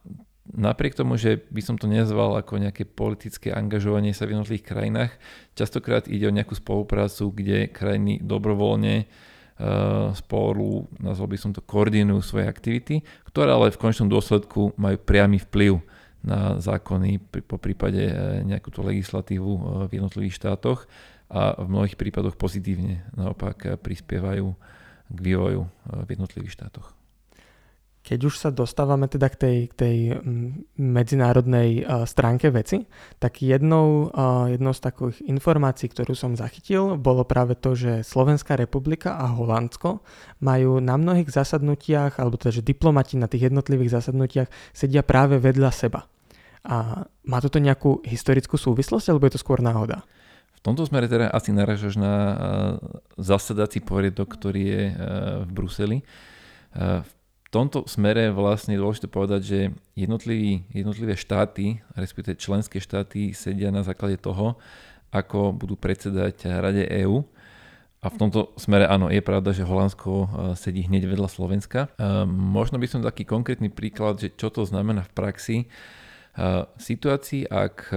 napriek 0.49 0.97
tomu, 0.97 1.21
že 1.21 1.37
by 1.53 1.61
som 1.61 1.77
to 1.77 1.85
nezval 1.85 2.41
ako 2.41 2.57
nejaké 2.57 2.89
politické 2.89 3.53
angažovanie 3.53 4.17
sa 4.17 4.25
v 4.25 4.33
jednotlivých 4.33 4.73
krajinách, 4.73 5.13
častokrát 5.53 6.09
ide 6.09 6.33
o 6.33 6.33
nejakú 6.33 6.57
spoluprácu, 6.57 7.29
kde 7.29 7.69
krajiny 7.69 8.25
dobrovoľne 8.25 9.05
uh, 9.05 10.17
spolu, 10.17 10.89
nazval 10.97 11.29
by 11.29 11.37
som 11.37 11.53
to, 11.53 11.61
koordinujú 11.61 12.25
svoje 12.25 12.49
aktivity, 12.49 13.05
ktoré 13.29 13.53
ale 13.53 13.69
v 13.69 13.85
končnom 13.85 14.09
dôsledku 14.09 14.73
majú 14.81 14.97
priamy 14.97 15.37
vplyv 15.37 15.77
na 16.25 16.57
zákony, 16.57 17.21
po 17.45 17.61
prípade 17.61 18.09
uh, 18.09 18.41
nejakú 18.49 18.73
tú 18.73 18.81
legislatívu 18.81 19.85
v 19.85 19.91
jednotlivých 19.93 20.41
štátoch 20.41 20.89
a 21.29 21.61
v 21.61 21.69
mnohých 21.69 22.01
prípadoch 22.01 22.41
pozitívne 22.41 23.05
naopak 23.13 23.81
prispievajú 23.85 24.47
k 25.09 25.19
vývoju 25.21 25.69
v 26.05 26.09
jednotlivých 26.09 26.57
štátoch. 26.57 26.99
Keď 28.09 28.21
už 28.25 28.41
sa 28.41 28.49
dostávame 28.49 29.05
teda 29.05 29.29
k 29.29 29.37
tej, 29.37 29.57
k 29.69 29.75
tej 29.77 29.97
mm, 30.17 30.81
medzinárodnej 30.81 31.85
uh, 31.85 32.09
stránke 32.09 32.49
veci, 32.49 32.89
tak 33.21 33.45
jednou, 33.45 34.09
jednou 34.49 34.73
z 34.73 34.81
takových 34.81 35.21
informácií, 35.29 35.93
ktorú 35.93 36.17
som 36.17 36.33
zachytil, 36.33 36.97
bolo 36.97 37.29
práve 37.29 37.53
to, 37.61 37.77
že 37.77 38.01
Slovenská 38.09 38.57
republika 38.57 39.21
a 39.21 39.29
Holandsko 39.37 40.01
majú 40.41 40.81
na 40.81 40.97
mnohých 40.97 41.29
zasadnutiach, 41.29 42.17
alebo 42.17 42.41
teda, 42.41 42.63
že 42.63 42.65
diplomati 42.65 43.21
na 43.21 43.29
tých 43.29 43.53
jednotlivých 43.53 44.01
zasadnutiach 44.01 44.49
sedia 44.73 45.05
práve 45.05 45.37
vedľa 45.37 45.69
seba. 45.69 46.09
A 46.65 47.05
má 47.29 47.39
toto 47.45 47.61
nejakú 47.61 48.01
historickú 48.09 48.57
súvislosť, 48.57 49.13
alebo 49.13 49.29
je 49.29 49.37
to 49.37 49.45
skôr 49.45 49.61
náhoda? 49.61 50.01
V 50.59 50.61
tomto 50.67 50.83
smere 50.83 51.07
teda 51.07 51.31
asi 51.31 51.55
naražaš 51.55 51.95
na 51.95 52.15
zasadací 53.15 53.79
poriadok, 53.79 54.35
ktorý 54.35 54.63
je 54.67 54.83
v 55.47 55.51
Bruseli. 55.55 55.99
V 56.75 57.11
v 57.49 57.57
tomto 57.57 57.89
smere 57.89 58.29
vlastne 58.29 58.77
je 58.77 58.83
dôležité 58.85 59.09
povedať, 59.09 59.41
že 59.41 59.61
jednotlivé 59.97 61.17
štáty, 61.17 61.81
respektíve 61.97 62.37
členské 62.37 62.77
štáty 62.77 63.33
sedia 63.33 63.73
na 63.73 63.81
základe 63.81 64.21
toho, 64.21 64.61
ako 65.09 65.57
budú 65.57 65.73
predsedať 65.73 66.45
Rade 66.45 66.85
EÚ. 66.85 67.25
A 68.05 68.13
v 68.13 68.19
tomto 68.21 68.53
smere 68.61 68.85
áno, 68.85 69.09
je 69.09 69.25
pravda, 69.25 69.57
že 69.57 69.65
Holandsko 69.65 70.13
e, 70.13 70.27
sedí 70.61 70.85
hneď 70.85 71.09
vedľa 71.09 71.27
Slovenska. 71.33 71.89
E, 71.97 72.29
možno 72.29 72.77
by 72.77 72.85
som 72.85 73.01
taký 73.01 73.25
konkrétny 73.25 73.73
príklad, 73.73 74.21
že 74.21 74.29
čo 74.37 74.53
to 74.53 74.69
znamená 74.69 75.09
v 75.09 75.13
praxi. 75.17 75.57
E, 75.65 75.67
v 76.69 76.83
situácii, 76.85 77.49
ak 77.49 77.91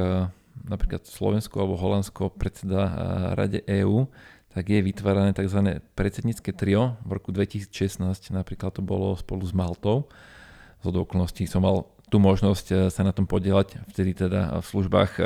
napríklad 0.66 1.06
Slovensko 1.06 1.62
alebo 1.62 1.80
Holandsko 1.80 2.34
predseda 2.34 2.90
Rade 3.38 3.62
EÚ, 3.66 4.10
tak 4.52 4.68
je 4.68 4.84
vytvárané 4.84 5.32
tzv. 5.32 5.80
predsednícke 5.96 6.52
trio. 6.52 7.00
V 7.08 7.12
roku 7.16 7.32
2016 7.32 8.36
napríklad 8.36 8.76
to 8.76 8.84
bolo 8.84 9.16
spolu 9.16 9.48
s 9.48 9.56
Maltou. 9.56 10.12
Z 10.84 10.92
okolností 10.92 11.48
som 11.48 11.64
mal 11.64 11.88
tú 12.12 12.20
možnosť 12.20 12.66
eh, 12.70 12.78
sa 12.92 13.08
na 13.08 13.16
tom 13.16 13.24
podielať, 13.24 13.80
vtedy 13.96 14.12
teda 14.12 14.60
v 14.60 14.66
službách 14.68 15.12
eh, 15.18 15.26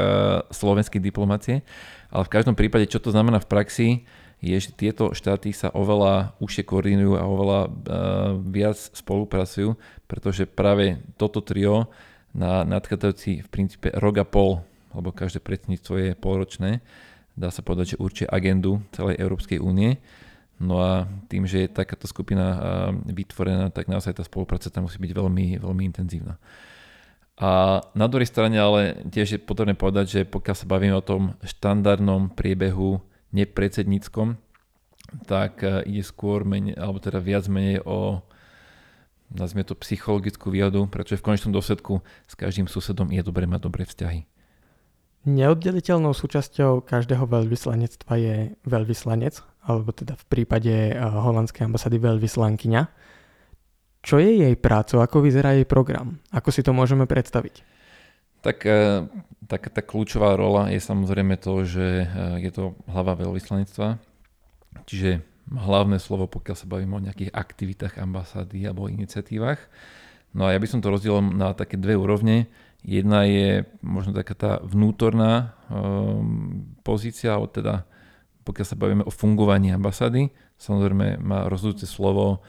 slovenskej 0.54 1.02
diplomácie. 1.02 1.66
Ale 2.14 2.24
v 2.24 2.34
každom 2.34 2.54
prípade, 2.54 2.86
čo 2.86 3.02
to 3.02 3.10
znamená 3.10 3.42
v 3.42 3.50
praxi, 3.50 3.88
je, 4.46 4.54
že 4.62 4.78
tieto 4.78 5.10
štáty 5.18 5.50
sa 5.50 5.74
oveľa 5.74 6.38
užšie 6.38 6.70
koordinujú 6.70 7.18
a 7.18 7.24
oveľa 7.26 7.60
viac 8.46 8.78
spolupracujú, 8.78 9.74
pretože 10.06 10.46
práve 10.46 11.02
toto 11.18 11.42
trio 11.42 11.90
na 12.36 12.62
nadchádzajúci 12.68 13.42
v 13.42 13.48
princípe 13.50 13.90
rok 13.96 14.22
a 14.22 14.26
pol, 14.28 14.62
lebo 14.96 15.12
každé 15.12 15.44
predsedníctvo 15.44 15.94
je 16.00 16.10
polročné, 16.16 16.72
dá 17.36 17.52
sa 17.52 17.62
povedať, 17.62 17.96
že 17.96 18.02
určite 18.02 18.32
agendu 18.32 18.80
celej 18.96 19.20
Európskej 19.20 19.60
únie. 19.60 20.00
No 20.56 20.80
a 20.80 21.04
tým, 21.28 21.44
že 21.44 21.68
je 21.68 21.76
takáto 21.76 22.08
skupina 22.08 22.56
vytvorená, 23.04 23.76
tak 23.76 23.92
naozaj 23.92 24.16
tá 24.16 24.24
spolupráca 24.24 24.72
tam 24.72 24.88
musí 24.88 24.96
byť 25.04 25.12
veľmi, 25.12 25.60
veľmi 25.60 25.84
intenzívna. 25.84 26.40
A 27.36 27.84
na 27.92 28.08
druhej 28.08 28.32
strane 28.32 28.56
ale 28.56 29.04
tiež 29.12 29.36
je 29.36 29.40
potrebné 29.44 29.76
povedať, 29.76 30.06
že 30.08 30.22
pokiaľ 30.24 30.56
sa 30.56 30.72
bavíme 30.72 30.96
o 30.96 31.04
tom 31.04 31.36
štandardnom 31.44 32.32
priebehu 32.32 33.04
nepredsedníckom, 33.36 34.40
tak 35.28 35.60
e, 35.60 35.84
ide 35.84 36.04
skôr 36.08 36.48
menej, 36.48 36.80
alebo 36.80 37.04
teda 37.04 37.20
viac 37.20 37.52
menej 37.52 37.84
o 37.84 38.24
nazvime 39.28 39.68
to 39.68 39.76
psychologickú 39.76 40.48
výhodu, 40.48 40.80
pretože 40.88 41.20
v 41.20 41.26
konečnom 41.28 41.52
dôsledku 41.52 42.00
s 42.24 42.34
každým 42.40 42.72
susedom 42.72 43.12
je 43.12 43.20
dobré 43.20 43.44
mať 43.50 43.68
dobré 43.68 43.84
vzťahy. 43.84 44.24
Neoddeliteľnou 45.26 46.14
súčasťou 46.14 46.86
každého 46.86 47.26
veľvyslanectva 47.26 48.14
je 48.22 48.36
veľvyslanec, 48.62 49.42
alebo 49.66 49.90
teda 49.90 50.14
v 50.14 50.26
prípade 50.30 50.94
eh, 50.94 50.98
holandskej 50.98 51.66
ambasády 51.66 51.98
veľvyslankyňa. 51.98 52.82
Čo 54.06 54.22
je 54.22 54.46
jej 54.46 54.54
prácou, 54.54 55.02
ako 55.02 55.26
vyzerá 55.26 55.58
jej 55.58 55.66
program? 55.66 56.22
Ako 56.30 56.54
si 56.54 56.62
to 56.62 56.78
môžeme 56.78 57.10
predstaviť? 57.10 57.66
Tak 58.46 58.58
eh, 58.70 59.10
taká 59.50 59.70
tá 59.74 59.82
kľúčová 59.82 60.38
rola 60.38 60.70
je 60.70 60.78
samozrejme 60.78 61.42
to, 61.42 61.66
že 61.66 62.06
eh, 62.06 62.46
je 62.46 62.52
to 62.54 62.78
hlava 62.86 63.18
veľvyslanectva, 63.18 63.98
čiže 64.86 65.26
hlavné 65.50 65.98
slovo, 65.98 66.30
pokiaľ 66.30 66.56
sa 66.58 66.70
bavíme 66.70 66.94
o 66.98 67.06
nejakých 67.06 67.34
aktivitách 67.34 67.98
ambasády 67.98 68.66
alebo 68.66 68.94
iniciatívach. 68.94 69.58
No 70.38 70.46
a 70.46 70.54
ja 70.54 70.60
by 70.62 70.68
som 70.70 70.86
to 70.86 70.94
rozdielil 70.94 71.22
na 71.34 71.58
také 71.58 71.78
dve 71.78 71.96
úrovne. 71.96 72.46
Jedna 72.86 73.26
je 73.26 73.66
možno 73.82 74.14
taká 74.14 74.38
tá 74.38 74.52
vnútorná 74.62 75.58
um, 75.74 76.70
pozícia, 76.86 77.34
alebo 77.34 77.50
teda 77.50 77.90
pokiaľ 78.46 78.66
sa 78.70 78.78
bavíme 78.78 79.02
o 79.02 79.10
fungovaní 79.10 79.74
ambasády, 79.74 80.30
samozrejme 80.62 81.18
má 81.18 81.50
rozhodujúce 81.50 81.90
slovo 81.90 82.46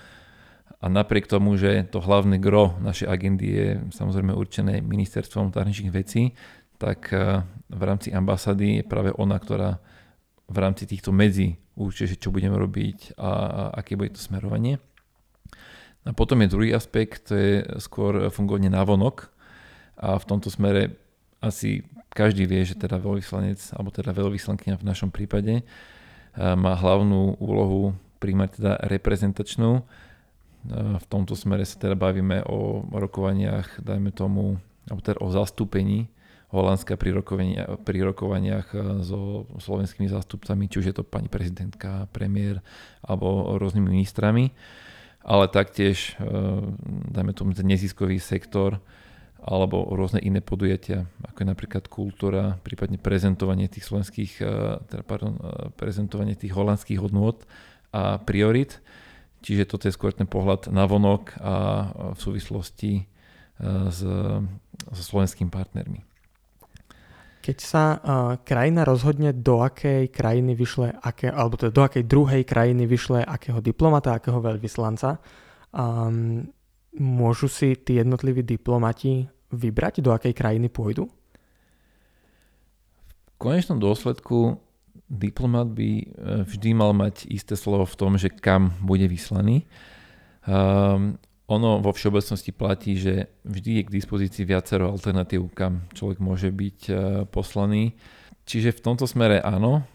a 0.76 0.92
napriek 0.92 1.24
tomu, 1.24 1.56
že 1.56 1.88
to 1.88 2.04
hlavné 2.04 2.36
gro 2.36 2.76
našej 2.84 3.08
agendy 3.08 3.46
je 3.48 3.68
samozrejme 3.96 4.36
určené 4.36 4.84
ministerstvom 4.84 5.56
zahraničných 5.56 5.96
vecí, 5.96 6.36
tak 6.76 7.16
uh, 7.16 7.40
v 7.72 7.82
rámci 7.82 8.12
ambasády 8.12 8.84
je 8.84 8.84
práve 8.84 9.16
ona, 9.16 9.40
ktorá 9.40 9.80
v 10.46 10.56
rámci 10.60 10.84
týchto 10.84 11.16
medzi 11.16 11.56
určite, 11.74 12.16
čo 12.16 12.30
budeme 12.32 12.56
robiť 12.56 13.18
a, 13.18 13.30
aké 13.74 13.98
bude 13.98 14.14
to 14.14 14.22
smerovanie. 14.22 14.78
A 16.06 16.14
potom 16.14 16.38
je 16.42 16.52
druhý 16.54 16.70
aspekt, 16.70 17.30
to 17.30 17.34
je 17.34 17.54
skôr 17.82 18.30
fungovanie 18.30 18.70
návonok, 18.70 19.34
a 19.96 20.20
v 20.20 20.24
tomto 20.28 20.52
smere 20.52 20.96
asi 21.40 21.84
každý 22.12 22.48
vie, 22.48 22.64
že 22.64 22.76
teda 22.76 22.96
veľvyslanec, 22.96 23.60
alebo 23.76 23.92
teda 23.92 24.16
veľvyslankyňa 24.16 24.76
v 24.80 24.88
našom 24.88 25.12
prípade 25.12 25.64
má 26.36 26.76
hlavnú 26.76 27.36
úlohu 27.40 27.96
príjmať 28.20 28.48
teda 28.56 28.72
reprezentačnú. 28.88 29.84
V 30.72 31.06
tomto 31.12 31.36
smere 31.36 31.64
sa 31.68 31.76
teda 31.76 31.96
bavíme 31.96 32.44
o 32.48 32.88
rokovaniach, 32.88 33.80
dajme 33.80 34.12
tomu, 34.12 34.60
alebo 34.88 35.00
teda 35.04 35.20
o 35.20 35.28
zastúpení 35.28 36.08
Holandska 36.46 36.94
pri, 36.94 37.10
rokovania, 37.10 37.64
pri 37.82 38.06
rokovaniach 38.06 38.70
so 39.02 39.50
slovenskými 39.58 40.06
zástupcami, 40.06 40.70
či 40.70 40.78
už 40.78 40.86
je 40.88 40.96
to 40.96 41.04
pani 41.04 41.26
prezidentka, 41.26 42.08
premiér 42.14 42.62
alebo 43.02 43.58
rôznymi 43.58 43.92
ministrami, 43.92 44.54
ale 45.26 45.50
taktiež, 45.50 46.14
dajme 47.10 47.34
tomu, 47.34 47.50
neziskový 47.50 48.22
sektor, 48.22 48.78
alebo 49.46 49.86
rôzne 49.94 50.18
iné 50.18 50.42
podujatia, 50.42 51.06
ako 51.22 51.38
je 51.46 51.48
napríklad 51.48 51.84
kultúra, 51.86 52.58
prípadne 52.66 52.98
prezentovanie 52.98 53.70
tých 53.70 53.86
slovenských, 53.86 54.32
eh, 54.42 54.46
teda 54.90 55.06
pardon, 55.06 55.38
eh, 55.38 55.70
prezentovanie 55.78 56.34
tých 56.34 56.50
holandských 56.52 56.98
hodnôt 56.98 57.38
a 57.94 58.18
priorit. 58.18 58.82
Čiže 59.46 59.70
toto 59.70 59.86
je 59.86 59.94
skôr 59.94 60.10
ten 60.10 60.26
pohľad 60.26 60.74
na 60.74 60.90
vonok 60.90 61.38
a 61.38 61.54
v 62.12 62.18
súvislosti 62.18 63.06
eh, 63.06 63.88
s, 63.88 64.02
so 64.90 65.02
slovenskými 65.14 65.48
partnermi. 65.48 66.02
Keď 67.46 67.58
sa 67.62 67.94
uh, 67.94 67.98
krajina 68.42 68.82
rozhodne, 68.82 69.30
do 69.30 69.62
akej 69.62 70.10
krajiny 70.10 70.58
vyšle, 70.58 70.98
aké, 70.98 71.30
alebo 71.30 71.54
teda 71.54 71.70
do 71.70 71.86
akej 71.86 72.02
druhej 72.02 72.42
krajiny 72.42 72.90
vyšle 72.90 73.22
akého 73.22 73.62
diplomata, 73.62 74.18
akého 74.18 74.42
veľvyslanca, 74.42 75.22
um, 75.70 76.42
môžu 76.98 77.46
si 77.46 77.78
tí 77.78 78.02
jednotliví 78.02 78.42
diplomati 78.42 79.30
vybrať, 79.52 80.02
do 80.02 80.10
akej 80.10 80.34
krajiny 80.34 80.70
pôjdu? 80.70 81.06
V 83.34 83.34
konečnom 83.36 83.76
dôsledku 83.76 84.58
diplomat 85.06 85.70
by 85.70 85.90
e, 86.02 86.04
vždy 86.48 86.70
mal 86.74 86.90
mať 86.96 87.30
isté 87.30 87.54
slovo 87.54 87.86
v 87.86 87.98
tom, 87.98 88.12
že 88.18 88.32
kam 88.32 88.74
bude 88.82 89.06
vyslaný. 89.06 89.68
Um, 90.46 91.18
ono 91.46 91.78
vo 91.78 91.94
všeobecnosti 91.94 92.50
platí, 92.50 92.98
že 92.98 93.30
vždy 93.46 93.82
je 93.82 93.86
k 93.86 93.94
dispozícii 93.94 94.42
viacero 94.42 94.90
alternatív, 94.90 95.54
kam 95.54 95.86
človek 95.94 96.18
môže 96.18 96.50
byť 96.50 96.78
uh, 96.90 96.96
poslaný. 97.30 97.94
Čiže 98.46 98.74
v 98.74 98.82
tomto 98.82 99.06
smere 99.06 99.38
áno. 99.38 99.86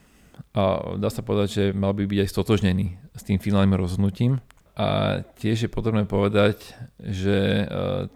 A 0.55 0.95
dá 0.95 1.11
sa 1.11 1.23
povedať, 1.23 1.49
že 1.51 1.63
mal 1.75 1.91
by 1.91 2.07
byť 2.07 2.19
aj 2.23 2.31
stotožnený 2.31 2.87
s 3.15 3.21
tým 3.27 3.39
finálnym 3.39 3.75
rozhodnutím. 3.75 4.39
A 4.79 5.21
tiež 5.39 5.67
je 5.67 5.69
potrebné 5.71 6.07
povedať, 6.07 6.71
že 7.03 7.67
uh, 7.67 8.07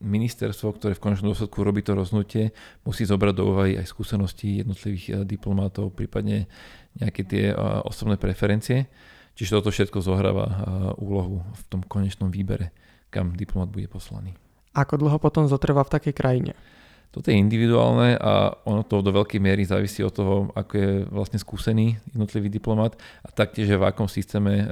ministerstvo, 0.00 0.74
ktoré 0.74 0.92
v 0.98 1.02
konečnom 1.02 1.34
dôsledku 1.34 1.62
robí 1.62 1.84
to 1.84 1.94
rozhodnutie, 1.94 2.50
musí 2.82 3.06
zobrať 3.06 3.34
do 3.34 3.44
úvahy 3.54 3.78
aj 3.78 3.90
skúsenosti 3.90 4.64
jednotlivých 4.64 5.06
eh, 5.10 5.14
diplomátov, 5.22 5.94
prípadne 5.94 6.50
nejaké 6.98 7.22
tie 7.26 7.44
eh, 7.52 7.56
osobné 7.84 8.16
preferencie. 8.16 8.90
Čiže 9.34 9.58
toto 9.58 9.74
všetko 9.74 9.98
zohráva 10.02 10.46
eh, 10.46 10.54
úlohu 10.98 11.42
v 11.42 11.62
tom 11.70 11.80
konečnom 11.84 12.30
výbere, 12.30 12.70
kam 13.10 13.34
diplomat 13.34 13.70
bude 13.70 13.86
poslaný. 13.90 14.34
Ako 14.74 14.98
dlho 14.98 15.22
potom 15.22 15.46
zotrvá 15.46 15.86
v 15.86 15.92
takej 15.94 16.14
krajine? 16.14 16.52
Toto 17.14 17.30
je 17.30 17.38
individuálne 17.38 18.18
a 18.18 18.58
ono 18.66 18.82
to 18.82 18.98
do 18.98 19.14
veľkej 19.14 19.38
miery 19.38 19.62
závisí 19.62 20.02
od 20.02 20.10
toho, 20.10 20.34
ako 20.50 20.72
je 20.74 20.90
vlastne 21.14 21.38
skúsený 21.38 21.94
jednotlivý 22.10 22.50
diplomat 22.50 22.98
a 23.22 23.30
taktiež 23.30 23.70
v 23.78 23.86
akom 23.86 24.10
systéme 24.10 24.50
e, 24.50 24.66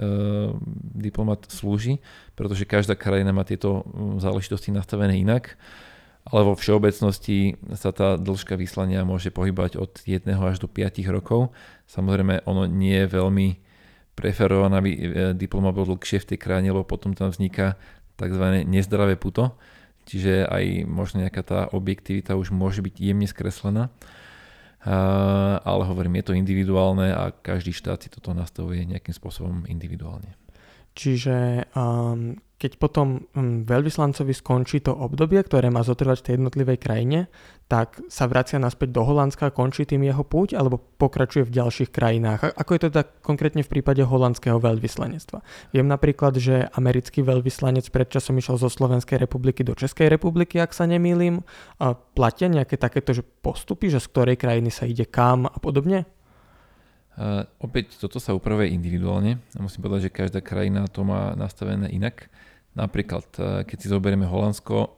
diplomat 0.99 1.47
slúži, 1.47 2.03
pretože 2.35 2.67
každá 2.67 2.99
krajina 2.99 3.31
má 3.31 3.47
tieto 3.47 3.87
záležitosti 4.19 4.75
nastavené 4.75 5.23
inak, 5.23 5.55
ale 6.27 6.43
vo 6.43 6.59
všeobecnosti 6.59 7.63
sa 7.79 7.95
tá 7.95 8.19
dĺžka 8.19 8.59
vyslania 8.59 9.07
môže 9.07 9.31
pohybať 9.31 9.79
od 9.79 10.03
1 10.03 10.27
až 10.35 10.59
do 10.59 10.67
5 10.67 10.99
rokov. 11.15 11.55
Samozrejme, 11.87 12.43
ono 12.43 12.67
nie 12.67 13.07
je 13.07 13.07
veľmi 13.07 13.49
preferované, 14.19 14.75
aby 14.83 14.91
diploma 15.39 15.71
bol 15.71 15.87
dlhšie 15.87 16.27
v 16.27 16.29
tej 16.35 16.39
krajine, 16.43 16.75
lebo 16.75 16.83
potom 16.83 17.15
tam 17.15 17.31
vzniká 17.31 17.79
tzv. 18.19 18.67
nezdravé 18.67 19.15
puto, 19.15 19.55
čiže 20.05 20.47
aj 20.49 20.89
možno 20.89 21.23
nejaká 21.23 21.43
tá 21.43 21.61
objektivita 21.71 22.35
už 22.35 22.51
môže 22.51 22.83
byť 22.83 22.95
jemne 22.99 23.29
skreslená. 23.29 23.89
Ale 25.63 25.83
hovorím, 25.87 26.19
je 26.19 26.27
to 26.27 26.35
individuálne 26.35 27.15
a 27.15 27.31
každý 27.31 27.71
štát 27.71 28.03
si 28.03 28.11
toto 28.11 28.35
nastavuje 28.35 28.83
nejakým 28.83 29.15
spôsobom 29.15 29.63
individuálne. 29.71 30.35
Čiže 30.93 31.69
um, 31.73 32.37
keď 32.63 32.79
potom 32.79 33.27
um, 33.35 33.67
veľvyslancovi 33.67 34.31
skončí 34.31 34.87
to 34.87 34.95
obdobie, 34.95 35.43
ktoré 35.43 35.67
má 35.67 35.83
zotrvať 35.83 36.23
v 36.23 36.27
tej 36.31 36.35
jednotlivej 36.39 36.79
krajine, 36.79 37.21
tak 37.67 37.99
sa 38.07 38.31
vracia 38.31 38.63
naspäť 38.63 38.95
do 38.95 39.03
Holandska 39.03 39.51
a 39.51 39.57
končí 39.57 39.83
tým 39.83 40.07
jeho 40.07 40.23
púť, 40.23 40.55
alebo 40.55 40.79
pokračuje 40.79 41.49
v 41.49 41.57
ďalších 41.59 41.91
krajinách. 41.91 42.55
Ako 42.55 42.71
je 42.77 42.81
to 42.87 42.89
teda 42.95 43.05
konkrétne 43.25 43.67
v 43.67 43.73
prípade 43.73 44.05
holandského 44.07 44.63
veľvyslanectva? 44.63 45.43
Viem 45.75 45.91
napríklad, 45.91 46.39
že 46.39 46.71
americký 46.77 47.27
veľvyslanec 47.27 47.89
predčasom 47.91 48.39
išiel 48.39 48.61
zo 48.61 48.71
Slovenskej 48.71 49.19
republiky 49.19 49.67
do 49.67 49.75
Českej 49.75 50.07
republiky, 50.07 50.63
ak 50.63 50.71
sa 50.71 50.87
nemýlim. 50.87 51.43
A 51.83 51.99
platia 51.99 52.47
nejaké 52.47 52.79
takéto 52.79 53.11
že 53.11 53.25
postupy, 53.25 53.91
že 53.91 53.99
z 53.99 54.07
ktorej 54.13 54.37
krajiny 54.39 54.71
sa 54.71 54.87
ide 54.87 55.09
kam 55.09 55.51
a 55.51 55.59
podobne? 55.59 56.07
Uh, 57.12 57.45
opäť 57.61 58.00
toto 58.00 58.16
sa 58.16 58.33
upravuje 58.33 58.73
individuálne. 58.73 59.37
Musím 59.61 59.85
povedať, 59.85 60.09
že 60.09 60.16
každá 60.16 60.40
krajina 60.40 60.88
to 60.88 61.04
má 61.04 61.37
nastavené 61.37 61.92
inak. 61.92 62.33
Napríklad, 62.73 63.28
uh, 63.37 63.45
keď 63.69 63.76
si 63.76 63.92
zoberieme 63.92 64.25
Holandsko, 64.25 64.97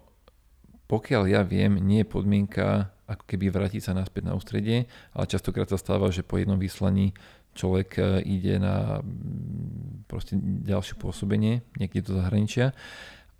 pokiaľ 0.86 1.22
ja 1.26 1.42
viem, 1.42 1.74
nie 1.82 2.06
je 2.06 2.12
podmienka 2.12 2.94
ako 3.10 3.24
keby 3.26 3.50
vrátiť 3.50 3.90
sa 3.90 3.98
naspäť 3.98 4.30
na 4.30 4.38
ústredie, 4.38 4.86
ale 5.10 5.26
častokrát 5.26 5.66
sa 5.66 5.74
stáva, 5.74 6.08
že 6.14 6.22
po 6.22 6.38
jednom 6.38 6.54
vyslaní 6.54 7.18
človek 7.58 7.90
uh, 7.98 8.22
ide 8.22 8.62
na 8.62 9.02
mm, 9.02 10.06
proste 10.06 10.38
ďalšie 10.38 10.94
pôsobenie 10.94 11.66
niekde 11.82 11.98
do 12.06 12.14
zahraničia. 12.14 12.78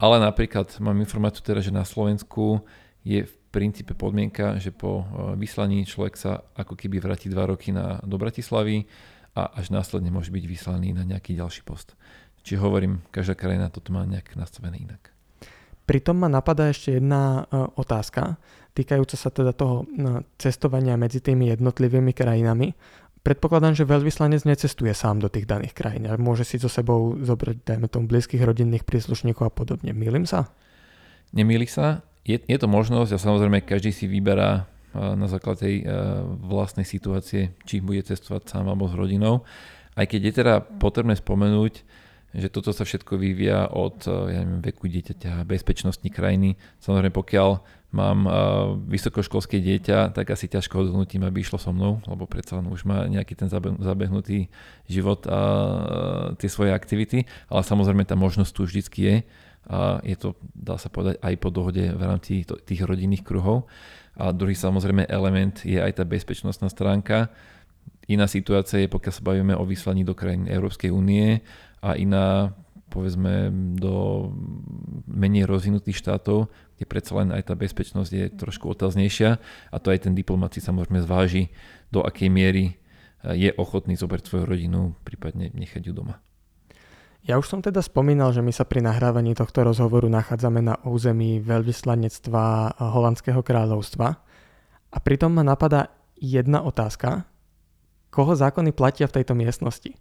Ale 0.03 0.19
napríklad 0.19 0.67
mám 0.83 0.99
informáciu 0.99 1.47
teda, 1.47 1.63
že 1.63 1.71
na 1.71 1.87
Slovensku 1.87 2.67
je 3.07 3.31
v 3.31 3.35
princípe 3.55 3.95
podmienka, 3.95 4.59
že 4.59 4.75
po 4.75 5.07
e, 5.07 5.39
vyslaní 5.39 5.87
človek 5.87 6.19
sa 6.19 6.43
ako 6.59 6.75
keby 6.75 6.99
vráti 6.99 7.31
dva 7.31 7.47
roky 7.47 7.71
na, 7.71 8.03
do 8.03 8.19
Bratislavy 8.19 8.91
a 9.39 9.55
až 9.55 9.71
následne 9.71 10.11
môže 10.11 10.35
byť 10.35 10.45
vyslaný 10.51 10.91
na 10.91 11.07
nejaký 11.07 11.39
ďalší 11.39 11.63
post. 11.63 11.95
Čiže 12.43 12.59
hovorím, 12.59 13.07
každá 13.15 13.39
krajina 13.39 13.71
toto 13.71 13.95
má 13.95 14.03
nejak 14.03 14.35
nastavené 14.35 14.83
inak. 14.83 15.15
Pritom 15.87 16.19
ma 16.19 16.29
napadá 16.29 16.73
ešte 16.73 16.97
jedna 16.97 17.45
uh, 17.45 17.69
otázka, 17.77 18.41
týkajúca 18.73 19.17
sa 19.17 19.29
teda 19.29 19.53
toho 19.53 19.85
uh, 19.85 20.21
cestovania 20.37 20.97
medzi 20.97 21.21
tými 21.21 21.53
jednotlivými 21.53 22.13
krajinami. 22.13 22.73
Predpokladám, 23.25 23.73
že 23.73 23.89
veľvyslanec 23.89 24.45
necestuje 24.45 24.93
sám 24.93 25.25
do 25.25 25.33
tých 25.33 25.49
daných 25.49 25.73
krajín, 25.73 26.05
ale 26.05 26.21
môže 26.21 26.45
si 26.45 26.61
so 26.61 26.69
sebou 26.69 27.17
zobrať, 27.21 27.65
dajme 27.65 27.89
tomu, 27.89 28.05
blízkych 28.09 28.45
rodinných 28.45 28.85
príslušníkov 28.85 29.45
a 29.49 29.53
podobne. 29.53 29.97
Mýlim 29.97 30.29
sa? 30.29 30.53
Nemýli 31.33 31.65
sa 31.65 32.05
je, 32.25 32.41
je 32.41 32.59
to 32.59 32.69
možnosť 32.69 33.15
a 33.15 33.23
samozrejme 33.23 33.63
každý 33.63 33.93
si 33.93 34.09
vyberá 34.09 34.67
na 34.95 35.27
základe 35.27 35.59
tej 35.61 35.77
vlastnej 36.43 36.87
situácie, 36.87 37.53
či 37.67 37.83
bude 37.83 38.01
cestovať 38.01 38.47
sám 38.47 38.71
alebo 38.71 38.87
s 38.87 38.95
rodinou. 38.95 39.43
Aj 39.95 40.07
keď 40.07 40.21
je 40.23 40.33
teda 40.43 40.55
potrebné 40.63 41.19
spomenúť, 41.19 41.83
že 42.35 42.51
toto 42.51 42.75
sa 42.75 42.83
všetko 42.83 43.15
vyvíja 43.15 43.71
od 43.71 44.07
ja 44.07 44.43
neviem, 44.43 44.59
veku 44.59 44.91
dieťaťa, 44.91 45.47
bezpečnostní 45.47 46.11
krajiny. 46.11 46.59
Samozrejme, 46.83 47.15
pokiaľ 47.15 47.63
mám 47.95 48.27
vysokoškolské 48.91 49.63
dieťa, 49.63 50.11
tak 50.19 50.35
asi 50.35 50.51
ťažko 50.51 50.83
hodnotím, 50.83 51.23
aby 51.23 51.47
išlo 51.47 51.63
so 51.63 51.71
mnou, 51.71 52.03
lebo 52.11 52.27
predsa 52.27 52.59
len 52.59 52.67
už 52.67 52.83
má 52.87 53.07
nejaký 53.07 53.39
ten 53.39 53.47
zabehnutý 53.79 54.51
život 54.91 55.23
a 55.31 55.41
tie 56.35 56.51
svoje 56.51 56.75
aktivity, 56.75 57.23
ale 57.47 57.63
samozrejme 57.63 58.03
tá 58.03 58.19
možnosť 58.19 58.51
tu 58.51 58.67
vždycky 58.67 58.99
je 58.99 59.17
a 59.65 60.01
je 60.05 60.17
to, 60.17 60.37
dá 60.53 60.77
sa 60.77 60.93
povedať, 60.93 61.21
aj 61.25 61.35
po 61.41 61.49
dohode 61.49 61.81
v 61.81 62.03
rámci 62.03 62.45
tých 62.45 62.83
rodinných 62.85 63.25
kruhov. 63.25 63.65
A 64.15 64.31
druhý 64.31 64.55
samozrejme 64.55 65.09
element 65.11 65.65
je 65.65 65.81
aj 65.81 65.99
tá 65.99 66.05
bezpečnostná 66.07 66.71
stránka. 66.71 67.33
Iná 68.07 68.29
situácia 68.29 68.85
je, 68.85 68.93
pokiaľ 68.93 69.13
sa 69.13 69.25
bavíme 69.25 69.55
o 69.57 69.65
vyslaní 69.65 70.05
do 70.05 70.13
krajín 70.13 70.45
Európskej 70.47 70.93
únie 70.93 71.41
a 71.81 71.97
iná 71.97 72.53
povedzme 72.93 73.51
do 73.75 74.29
menej 75.11 75.51
rozvinutých 75.51 75.99
štátov, 75.99 76.47
kde 76.79 76.85
predsa 76.87 77.19
len 77.19 77.35
aj 77.35 77.51
tá 77.51 77.55
bezpečnosť 77.59 78.11
je 78.13 78.25
trošku 78.39 78.71
otáznejšia 78.71 79.43
a 79.75 79.77
to 79.83 79.91
aj 79.91 80.07
ten 80.07 80.15
diplomat 80.15 80.55
si 80.55 80.63
samozrejme 80.63 81.03
zváži, 81.03 81.51
do 81.91 82.07
akej 82.07 82.31
miery 82.31 82.79
je 83.25 83.51
ochotný 83.57 83.97
zobrať 83.97 84.29
svoju 84.29 84.45
rodinu, 84.47 84.95
prípadne 85.03 85.51
nechať 85.57 85.91
ju 85.91 85.93
doma. 85.97 86.24
Ja 87.25 87.41
už 87.41 87.49
som 87.49 87.65
teda 87.65 87.81
spomínal, 87.81 88.37
že 88.37 88.45
my 88.45 88.53
sa 88.53 88.69
pri 88.69 88.85
nahrávaní 88.85 89.33
tohto 89.33 89.65
rozhovoru 89.65 90.13
nachádzame 90.13 90.61
na 90.61 90.77
území 90.85 91.41
veľvyslanectva 91.41 92.77
Holandského 92.77 93.41
kráľovstva 93.41 94.21
a 94.93 94.97
pritom 95.01 95.33
ma 95.33 95.41
napadá 95.41 95.89
jedna 96.21 96.61
otázka. 96.61 97.25
Koho 98.13 98.37
zákony 98.37 98.77
platia 98.77 99.09
v 99.09 99.17
tejto 99.17 99.33
miestnosti? 99.33 99.97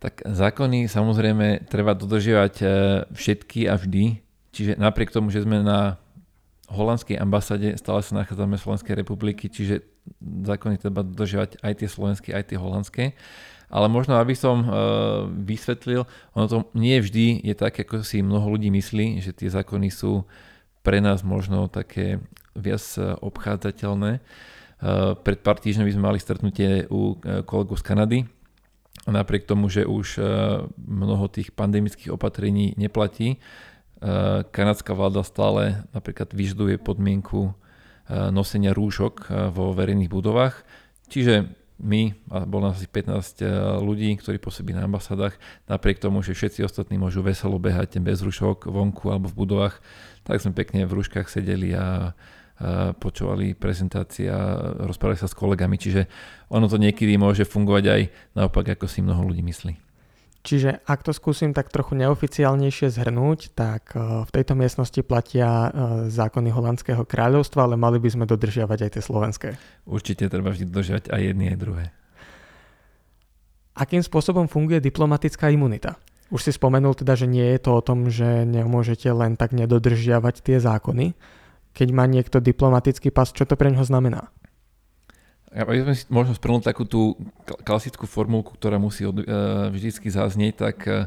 Tak 0.00 0.24
zákony 0.24 0.88
samozrejme 0.88 1.68
treba 1.68 1.92
dodržiavať 1.92 2.54
e, 2.64 2.66
všetky 3.12 3.68
a 3.68 3.76
vždy. 3.76 4.24
Čiže 4.56 4.80
napriek 4.80 5.12
tomu, 5.12 5.28
že 5.28 5.44
sme 5.44 5.60
na 5.60 6.00
holandskej 6.72 7.20
ambasáde, 7.20 7.76
stále 7.76 8.00
sa 8.00 8.24
nachádzame 8.24 8.56
v 8.56 8.64
Slovenskej 8.64 8.94
republiky, 8.96 9.52
čiže 9.52 9.84
zákony 10.24 10.80
treba 10.80 11.04
dodržiavať 11.04 11.60
aj 11.60 11.72
tie 11.76 11.88
slovenské, 11.92 12.28
aj 12.32 12.44
tie 12.48 12.56
holandské 12.56 13.04
ale 13.66 13.90
možno 13.90 14.18
aby 14.18 14.34
som 14.38 14.62
uh, 14.62 14.68
vysvetlil, 15.26 16.06
ono 16.34 16.46
to 16.46 16.58
nie 16.78 17.02
vždy 17.02 17.42
je 17.42 17.54
tak, 17.58 17.74
ako 17.74 18.06
si 18.06 18.22
mnoho 18.22 18.54
ľudí 18.54 18.70
myslí, 18.70 19.18
že 19.22 19.34
tie 19.34 19.50
zákony 19.50 19.90
sú 19.90 20.22
pre 20.86 21.02
nás 21.02 21.26
možno 21.26 21.66
také 21.66 22.22
viac 22.54 22.82
e, 22.94 23.18
obchádzateľné. 23.18 24.22
Uh, 24.22 25.18
pred 25.18 25.42
pár 25.42 25.58
týždňami 25.58 25.90
sme 25.90 26.06
mali 26.14 26.18
stretnutie 26.22 26.86
u 26.86 27.18
kolegu 27.42 27.74
z 27.74 27.82
Kanady 27.82 28.18
napriek 29.06 29.50
tomu, 29.50 29.66
že 29.66 29.82
už 29.86 30.18
uh, 30.18 30.26
mnoho 30.78 31.26
tých 31.26 31.50
pandemických 31.54 32.14
opatrení 32.14 32.74
neplatí, 32.78 33.38
kanadská 34.52 34.92
vláda 34.92 35.24
stále 35.24 35.88
napríklad 35.96 36.28
vyžduje 36.36 36.76
podmienku 36.76 37.56
nosenia 38.12 38.76
rúšok 38.76 39.32
vo 39.56 39.72
verejných 39.72 40.12
budovách. 40.12 40.68
Čiže 41.08 41.48
my, 41.76 42.16
a 42.32 42.48
bol 42.48 42.64
nás 42.64 42.80
asi 42.80 42.88
15 42.88 43.44
eh, 43.44 43.48
ľudí, 43.80 44.08
ktorí 44.16 44.40
pôsobí 44.40 44.72
na 44.72 44.88
ambasádach, 44.88 45.36
napriek 45.68 46.00
tomu, 46.00 46.24
že 46.24 46.32
všetci 46.32 46.64
ostatní 46.64 46.96
môžu 46.96 47.20
veselo 47.20 47.60
behať 47.60 48.00
bez 48.00 48.24
rušok 48.24 48.68
vonku 48.72 49.12
alebo 49.12 49.28
v 49.28 49.38
budovách, 49.44 49.76
tak 50.24 50.40
sme 50.40 50.56
pekne 50.56 50.88
v 50.88 50.96
rúškach 50.96 51.28
sedeli 51.28 51.76
a, 51.76 52.16
a 52.58 52.96
počúvali 52.96 53.52
a 53.52 54.38
rozprávali 54.88 55.20
sa 55.20 55.28
s 55.28 55.36
kolegami, 55.36 55.76
čiže 55.76 56.08
ono 56.48 56.64
to 56.66 56.80
niekedy 56.80 57.20
môže 57.20 57.44
fungovať 57.44 57.84
aj 57.84 58.02
naopak, 58.32 58.80
ako 58.80 58.88
si 58.88 59.04
mnoho 59.04 59.28
ľudí 59.28 59.44
myslí. 59.44 59.85
Čiže 60.46 60.86
ak 60.86 61.02
to 61.02 61.10
skúsim 61.10 61.50
tak 61.50 61.74
trochu 61.74 61.98
neoficiálnejšie 61.98 62.94
zhrnúť, 62.94 63.50
tak 63.58 63.90
eh, 63.98 64.22
v 64.22 64.30
tejto 64.30 64.54
miestnosti 64.54 65.02
platia 65.02 65.50
eh, 65.50 65.70
zákony 66.06 66.54
holandského 66.54 67.02
kráľovstva, 67.02 67.66
ale 67.66 67.74
mali 67.74 67.98
by 67.98 68.14
sme 68.14 68.24
dodržiavať 68.30 68.78
aj 68.86 68.90
tie 68.94 69.02
slovenské. 69.02 69.48
Určite 69.90 70.30
treba 70.30 70.54
vždy 70.54 70.70
dodržiavať 70.70 71.04
aj 71.10 71.20
jedny, 71.20 71.44
aj 71.50 71.58
druhé. 71.58 71.84
Akým 73.74 74.00
spôsobom 74.00 74.46
funguje 74.46 74.78
diplomatická 74.78 75.50
imunita? 75.50 75.98
Už 76.30 76.46
si 76.46 76.54
spomenul 76.54 76.94
teda, 76.94 77.18
že 77.18 77.26
nie 77.26 77.44
je 77.54 77.60
to 77.60 77.70
o 77.76 77.84
tom, 77.84 78.06
že 78.08 78.46
nemôžete 78.46 79.10
len 79.10 79.34
tak 79.34 79.50
nedodržiavať 79.52 80.46
tie 80.46 80.56
zákony. 80.62 81.12
Keď 81.76 81.88
má 81.92 82.08
niekto 82.08 82.40
diplomatický 82.40 83.12
pas, 83.12 83.28
čo 83.34 83.44
to 83.44 83.58
pre 83.58 83.68
ňoho 83.68 83.84
znamená? 83.84 84.32
Aby 85.54 85.86
sme 85.86 85.94
si 85.94 86.04
možno 86.10 86.34
sprnúť 86.34 86.74
takú 86.74 86.82
tú 86.82 87.14
klasickú 87.62 88.10
formulku, 88.10 88.58
ktorá 88.58 88.82
musí 88.82 89.06
od, 89.06 89.22
uh, 89.22 89.70
vždycky 89.70 90.10
zaznieť, 90.10 90.54
tak 90.58 90.76
uh, 90.90 91.06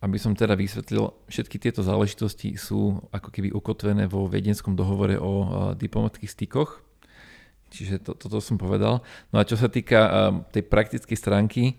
aby 0.00 0.16
som 0.16 0.32
teda 0.32 0.56
vysvetlil, 0.56 1.12
všetky 1.28 1.60
tieto 1.60 1.84
záležitosti 1.84 2.56
sú 2.56 3.04
ako 3.12 3.28
keby 3.28 3.52
ukotvené 3.52 4.08
vo 4.08 4.24
viedenskom 4.28 4.72
dohovore 4.72 5.20
o 5.20 5.32
uh, 5.32 5.46
diplomatických 5.76 6.32
stykoch. 6.32 6.80
Čiže 7.68 8.00
to, 8.00 8.12
toto 8.16 8.38
som 8.40 8.56
povedal. 8.56 9.02
No 9.34 9.42
a 9.42 9.44
čo 9.44 9.60
sa 9.60 9.68
týka 9.68 10.00
uh, 10.00 10.12
tej 10.56 10.64
praktickej 10.64 11.18
stránky, 11.18 11.76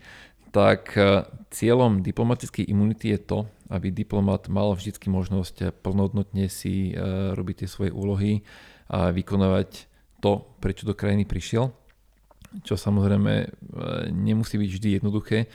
tak 0.54 0.94
uh, 0.94 1.26
cieľom 1.50 2.06
diplomatickej 2.06 2.70
imunity 2.70 3.18
je 3.18 3.20
to, 3.26 3.40
aby 3.74 3.90
diplomat 3.90 4.54
mal 4.54 4.70
vždy 4.78 4.96
možnosť 5.10 5.82
plnohodnotne 5.82 6.46
si 6.46 6.94
uh, 6.94 7.34
robiť 7.34 7.66
tie 7.66 7.70
svoje 7.70 7.90
úlohy 7.90 8.46
a 8.86 9.10
vykonávať 9.10 9.90
to, 10.22 10.46
prečo 10.62 10.86
do 10.86 10.94
krajiny 10.94 11.26
prišiel 11.26 11.74
čo 12.64 12.80
samozrejme 12.80 13.34
e, 13.44 13.48
nemusí 14.12 14.56
byť 14.56 14.70
vždy 14.72 14.90
jednoduché, 15.02 15.52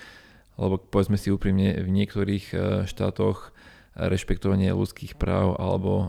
lebo 0.60 0.76
povedzme 0.76 1.16
si 1.16 1.32
úprimne, 1.32 1.80
v 1.80 1.90
niektorých 1.90 2.44
e, 2.52 2.56
štátoch 2.84 3.52
rešpektovanie 3.92 4.72
ľudských 4.72 5.20
práv 5.20 5.52
alebo 5.60 5.92
uh, 5.92 6.08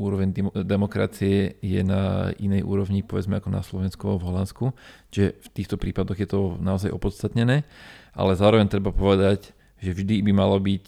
úroveň 0.00 0.32
demokracie 0.64 1.60
je 1.60 1.84
na 1.84 2.32
inej 2.40 2.64
úrovni, 2.64 3.04
povedzme 3.04 3.36
ako 3.36 3.52
na 3.52 3.60
Slovensku 3.60 4.00
alebo 4.08 4.24
v 4.24 4.28
Holandsku, 4.32 4.64
že 5.12 5.36
v 5.44 5.48
týchto 5.52 5.76
prípadoch 5.76 6.16
je 6.16 6.24
to 6.24 6.56
naozaj 6.56 6.88
opodstatnené, 6.88 7.68
ale 8.16 8.32
zároveň 8.32 8.72
treba 8.72 8.96
povedať, 8.96 9.52
že 9.76 9.92
vždy 9.92 10.24
by 10.24 10.32
malo 10.32 10.56
byť, 10.56 10.86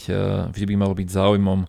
vždy 0.57 0.67
by 0.73 0.77
malo 0.81 0.97
byť 0.97 1.09
záujmom 1.13 1.69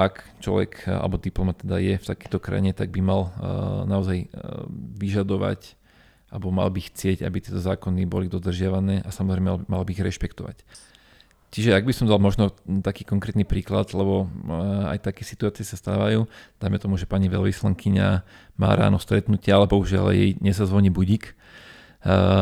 ak 0.00 0.40
človek 0.40 0.88
alebo 0.88 1.20
diplomat 1.20 1.60
teda 1.60 1.76
je 1.76 2.00
v 2.00 2.08
takejto 2.08 2.40
krajine, 2.40 2.72
tak 2.72 2.88
by 2.88 3.04
mal 3.04 3.36
naozaj 3.84 4.32
vyžadovať 4.96 5.76
alebo 6.32 6.48
mal 6.48 6.72
by 6.72 6.80
chcieť, 6.80 7.20
aby 7.28 7.44
tieto 7.44 7.60
zákony 7.60 8.08
boli 8.08 8.26
dodržiavané 8.32 9.04
a 9.04 9.12
samozrejme 9.12 9.46
mal, 9.52 9.60
mal 9.68 9.82
by 9.84 9.92
ich 9.92 10.00
rešpektovať. 10.00 10.64
Čiže 11.52 11.76
ak 11.76 11.84
by 11.84 11.92
som 11.92 12.08
dal 12.08 12.16
možno 12.16 12.56
taký 12.80 13.04
konkrétny 13.04 13.44
príklad, 13.44 13.92
lebo 13.92 14.24
eh, 14.24 14.96
aj 14.96 15.12
také 15.12 15.28
situácie 15.28 15.68
sa 15.68 15.76
stávajú, 15.76 16.24
dajme 16.56 16.80
tomu, 16.80 16.96
že 16.96 17.04
pani 17.04 17.28
veľvyslankyňa 17.28 18.08
má 18.56 18.70
ráno 18.72 18.96
stretnutie, 18.96 19.52
ale 19.52 19.68
bohužiaľ 19.68 20.16
jej 20.16 20.40
nesazvoní 20.40 20.88
budík 20.88 21.28
eh, 21.28 21.36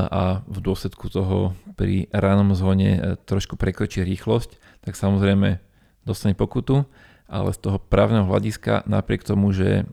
a 0.06 0.46
v 0.46 0.58
dôsledku 0.62 1.10
toho 1.10 1.58
pri 1.74 2.06
ránom 2.14 2.54
zvone 2.54 2.90
eh, 2.94 3.00
trošku 3.26 3.58
prekročí 3.58 4.06
rýchlosť, 4.06 4.86
tak 4.86 4.94
samozrejme 4.94 5.58
dostane 6.06 6.38
pokutu, 6.38 6.86
ale 7.26 7.50
z 7.50 7.58
toho 7.66 7.82
právneho 7.82 8.30
hľadiska 8.30 8.86
napriek 8.86 9.26
tomu, 9.26 9.50
že 9.50 9.90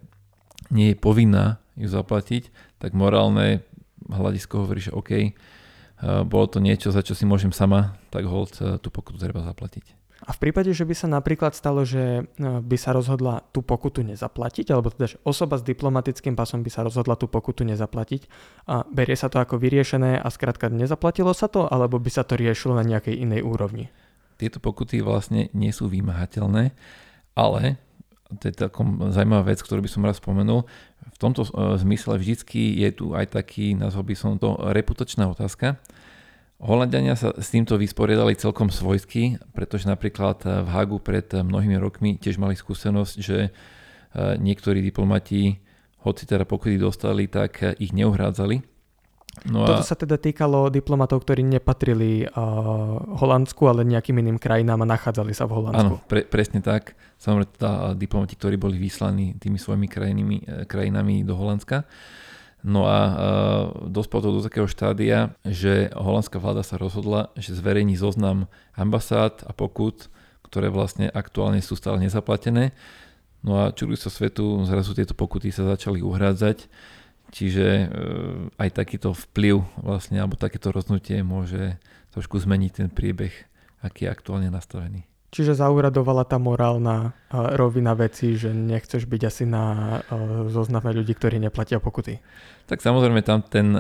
nie 0.70 0.94
je 0.94 0.98
povinná 0.98 1.58
ju 1.74 1.90
zaplatiť, 1.90 2.54
tak 2.78 2.94
morálne 2.94 3.66
hľadisko 4.10 4.63
hovorí, 4.63 4.80
že 4.84 4.96
OK, 4.96 5.12
eh, 5.13 5.32
bolo 6.24 6.46
to 6.48 6.63
niečo, 6.63 6.91
za 6.91 7.04
čo 7.04 7.13
si 7.13 7.28
môžem 7.28 7.52
sama, 7.52 8.00
tak 8.10 8.26
hold 8.26 8.58
eh, 8.60 8.80
tú 8.80 8.91
pokutu 8.91 9.20
treba 9.20 9.43
zaplatiť. 9.43 10.08
A 10.26 10.34
v 10.34 10.50
prípade, 10.50 10.74
že 10.74 10.82
by 10.82 10.96
sa 10.98 11.06
napríklad 11.06 11.54
stalo, 11.54 11.86
že 11.86 12.26
eh, 12.26 12.41
by 12.41 12.78
sa 12.80 12.91
rozhodla 12.96 13.46
tú 13.54 13.62
pokutu 13.62 14.02
nezaplatiť, 14.02 14.74
alebo 14.74 14.89
teda, 14.89 15.15
že 15.15 15.17
osoba 15.22 15.62
s 15.62 15.63
diplomatickým 15.63 16.34
pasom 16.34 16.65
by 16.65 16.72
sa 16.74 16.82
rozhodla 16.82 17.13
tú 17.20 17.30
pokutu 17.30 17.62
nezaplatiť, 17.67 18.22
a 18.67 18.84
berie 18.89 19.15
sa 19.15 19.30
to 19.30 19.38
ako 19.38 19.62
vyriešené 19.62 20.17
a 20.17 20.28
skrátka 20.34 20.72
nezaplatilo 20.74 21.32
sa 21.38 21.48
to, 21.48 21.70
alebo 21.70 22.02
by 22.02 22.10
sa 22.10 22.26
to 22.26 22.34
riešilo 22.34 22.74
na 22.74 22.84
nejakej 22.84 23.13
inej 23.13 23.46
úrovni? 23.46 23.93
Tieto 24.38 24.62
pokuty 24.62 25.02
vlastne 25.02 25.50
nie 25.58 25.74
sú 25.74 25.89
vymahateľné, 25.89 26.74
ale 27.34 27.82
to 28.36 28.52
je 28.52 28.54
takom 28.54 29.12
zaujímavá 29.12 29.56
vec, 29.56 29.63
ktorú 29.63 29.80
by 29.80 29.90
som 29.92 30.04
raz 30.04 30.20
spomenul. 30.20 30.68
V 31.16 31.18
tomto 31.18 31.48
e, 31.48 31.50
zmysle 31.80 32.20
vždycky 32.20 32.76
je 32.84 32.90
tu 32.92 33.06
aj 33.16 33.32
taký, 33.36 33.74
nazval 33.74 34.04
by 34.08 34.16
som 34.16 34.36
to, 34.36 34.60
reputačná 34.76 35.32
otázka. 35.32 35.80
Holandiania 36.58 37.13
sa 37.13 37.38
s 37.38 37.54
týmto 37.54 37.78
vysporiadali 37.78 38.34
celkom 38.34 38.74
svojsky, 38.74 39.38
pretože 39.54 39.86
napríklad 39.86 40.42
v 40.42 40.68
Hagu 40.74 40.98
pred 40.98 41.30
mnohými 41.30 41.78
rokmi 41.78 42.18
tiež 42.18 42.42
mali 42.42 42.58
skúsenosť, 42.58 43.16
že 43.22 43.38
e, 43.48 43.50
niektorí 44.42 44.84
diplomati, 44.84 45.63
hoci 46.04 46.24
teda 46.28 46.44
pokuty 46.44 46.76
dostali, 46.80 47.32
tak 47.32 47.80
ich 47.80 47.96
neuhrádzali 47.96 48.77
No 49.45 49.63
a... 49.63 49.67
Toto 49.69 49.84
sa 49.86 49.93
teda 49.93 50.17
týkalo 50.17 50.73
diplomatov, 50.73 51.21
ktorí 51.21 51.45
nepatrili 51.45 52.26
uh, 52.26 52.32
Holandsku, 53.21 53.69
ale 53.69 53.86
nejakým 53.86 54.17
iným 54.17 54.41
krajinám 54.41 54.82
a 54.82 54.88
nachádzali 54.89 55.36
sa 55.38 55.45
v 55.45 55.62
Holandsku. 55.62 56.02
Áno, 56.02 56.02
pre, 56.10 56.26
presne 56.26 56.65
tak. 56.65 56.97
Samozrejme 57.21 57.47
teda 57.54 57.71
diplomati, 57.93 58.34
ktorí 58.34 58.58
boli 58.58 58.82
vyslaní 58.82 59.38
tými 59.38 59.58
svojimi 59.58 59.89
krajinami, 59.89 60.38
e, 60.45 60.69
krajinami 60.69 61.26
do 61.26 61.34
Holandska. 61.34 61.86
No 62.65 62.89
a 62.89 63.00
uh, 63.00 63.15
dospelo 63.86 64.21
to 64.26 64.36
do 64.38 64.41
takého 64.41 64.65
štádia, 64.65 65.38
že 65.45 65.93
holandská 65.93 66.41
vláda 66.41 66.65
sa 66.65 66.82
rozhodla, 66.82 67.30
že 67.38 67.54
zverejní 67.54 67.95
zoznam 67.95 68.50
ambasád 68.73 69.45
a 69.45 69.54
pokut, 69.54 70.10
ktoré 70.45 70.73
vlastne 70.73 71.08
aktuálne 71.13 71.62
sú 71.62 71.78
stále 71.78 72.02
nezaplatené. 72.02 72.73
No 73.45 73.62
a 73.62 73.71
čuduj 73.71 74.02
sa 74.02 74.10
svetu, 74.10 74.65
zrazu 74.65 74.97
tieto 74.97 75.13
pokuty 75.13 75.54
sa 75.54 75.69
začali 75.69 76.02
uhrádzať 76.02 76.65
Čiže 77.32 77.68
e, 77.68 77.86
aj 78.56 78.70
takýto 78.72 79.12
vplyv 79.12 79.60
vlastne, 79.84 80.24
alebo 80.24 80.40
takéto 80.40 80.72
rozhodnutie 80.72 81.20
môže 81.24 81.76
trošku 82.16 82.40
zmeniť 82.40 82.72
ten 82.72 82.88
priebeh, 82.88 83.34
aký 83.84 84.08
je 84.08 84.13
aktuálne 84.13 84.48
nastavený. 84.48 85.04
Čiže 85.28 85.60
zauradovala 85.60 86.24
tá 86.24 86.40
morálna 86.40 87.12
e, 87.28 87.36
rovina 87.60 87.92
veci, 88.00 88.40
že 88.40 88.56
nechceš 88.56 89.04
byť 89.04 89.22
asi 89.28 89.44
na 89.44 89.63
e, 90.08 90.18
zozname 90.48 90.96
ľudí, 90.96 91.12
ktorí 91.20 91.36
neplatia 91.36 91.84
pokuty. 91.84 92.24
Tak 92.68 92.80
samozrejme 92.80 93.24
tam 93.24 93.44
ten 93.44 93.76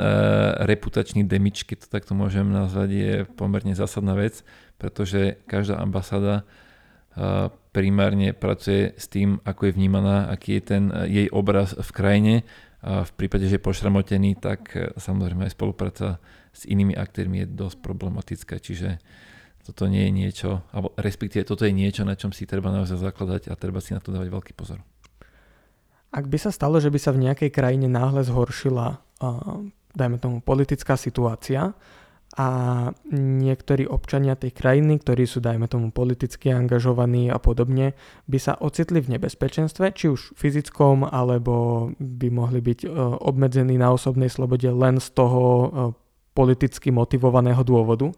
reputačný 0.63 1.27
demič, 1.27 1.67
keď 1.67 1.83
to 1.83 1.87
takto 1.91 2.15
môžem 2.15 2.47
nazvať, 2.47 2.89
je 2.91 3.13
pomerne 3.35 3.75
zásadná 3.75 4.15
vec, 4.15 4.47
pretože 4.79 5.43
každá 5.43 5.75
ambasáda 5.83 6.47
primárne 7.75 8.31
pracuje 8.31 8.95
s 8.95 9.11
tým, 9.11 9.43
ako 9.43 9.67
je 9.67 9.75
vnímaná, 9.75 10.31
aký 10.31 10.61
je 10.61 10.63
ten 10.63 10.83
jej 11.09 11.27
obraz 11.33 11.75
v 11.75 11.89
krajine 11.91 12.35
v 12.83 13.11
prípade, 13.17 13.49
že 13.49 13.57
je 13.57 13.65
pošramotený, 13.65 14.37
tak 14.37 14.77
e, 14.77 14.93
samozrejme 15.01 15.49
aj 15.49 15.57
spolupráca 15.57 16.21
s 16.53 16.61
inými 16.69 16.93
aktérmi 16.93 17.41
je 17.43 17.47
dosť 17.49 17.77
problematická, 17.81 18.61
čiže 18.61 19.01
toto 19.65 19.89
nie 19.89 20.07
je 20.07 20.11
niečo, 20.13 20.49
alebo 20.71 20.93
respektíve 20.95 21.43
toto 21.43 21.65
je 21.65 21.73
niečo, 21.73 22.07
na 22.07 22.13
čom 22.15 22.31
si 22.31 22.47
treba 22.47 22.71
naozaj 22.71 23.01
zakladať 23.01 23.51
a 23.51 23.59
treba 23.59 23.81
si 23.81 23.97
na 23.97 23.99
to 23.99 24.13
dávať 24.13 24.29
veľký 24.31 24.53
pozor. 24.55 24.79
Ak 26.13 26.29
by 26.31 26.37
sa 26.39 26.55
stalo, 26.55 26.79
že 26.79 26.87
by 26.87 26.99
sa 27.01 27.11
v 27.11 27.27
nejakej 27.27 27.51
krajine 27.51 27.91
náhle 27.91 28.23
zhoršila, 28.23 29.03
dajme 29.91 30.17
tomu, 30.23 30.39
politická 30.39 30.95
situácia, 30.95 31.75
a 32.37 32.47
niektorí 33.09 33.89
občania 33.89 34.37
tej 34.37 34.53
krajiny, 34.53 35.01
ktorí 35.01 35.25
sú, 35.25 35.41
dajme 35.41 35.65
tomu, 35.65 35.89
politicky 35.89 36.53
angažovaní 36.53 37.33
a 37.33 37.41
podobne, 37.41 37.97
by 38.29 38.37
sa 38.37 38.53
ocitli 38.61 39.01
v 39.01 39.17
nebezpečenstve, 39.17 39.89
či 39.97 40.13
už 40.13 40.37
fyzickom, 40.37 41.01
alebo 41.01 41.89
by 41.97 42.29
mohli 42.29 42.61
byť 42.61 42.79
e, 42.85 42.87
obmedzení 43.25 43.81
na 43.81 43.89
osobnej 43.89 44.29
slobode 44.29 44.69
len 44.69 45.01
z 45.01 45.09
toho 45.17 45.41
e, 45.43 45.67
politicky 46.37 46.93
motivovaného 46.93 47.65
dôvodu. 47.65 48.13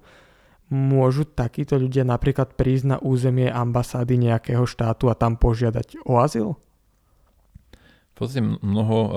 Môžu 0.68 1.24
takíto 1.24 1.80
ľudia 1.80 2.04
napríklad 2.04 2.60
prísť 2.60 2.86
na 2.86 2.98
územie 3.00 3.48
ambasády 3.48 4.20
nejakého 4.20 4.68
štátu 4.68 5.08
a 5.08 5.16
tam 5.16 5.40
požiadať 5.40 6.04
o 6.04 6.20
azyl? 6.20 6.60
Podstate 8.20 8.44
mnoho 8.44 8.98
uh, 9.00 9.12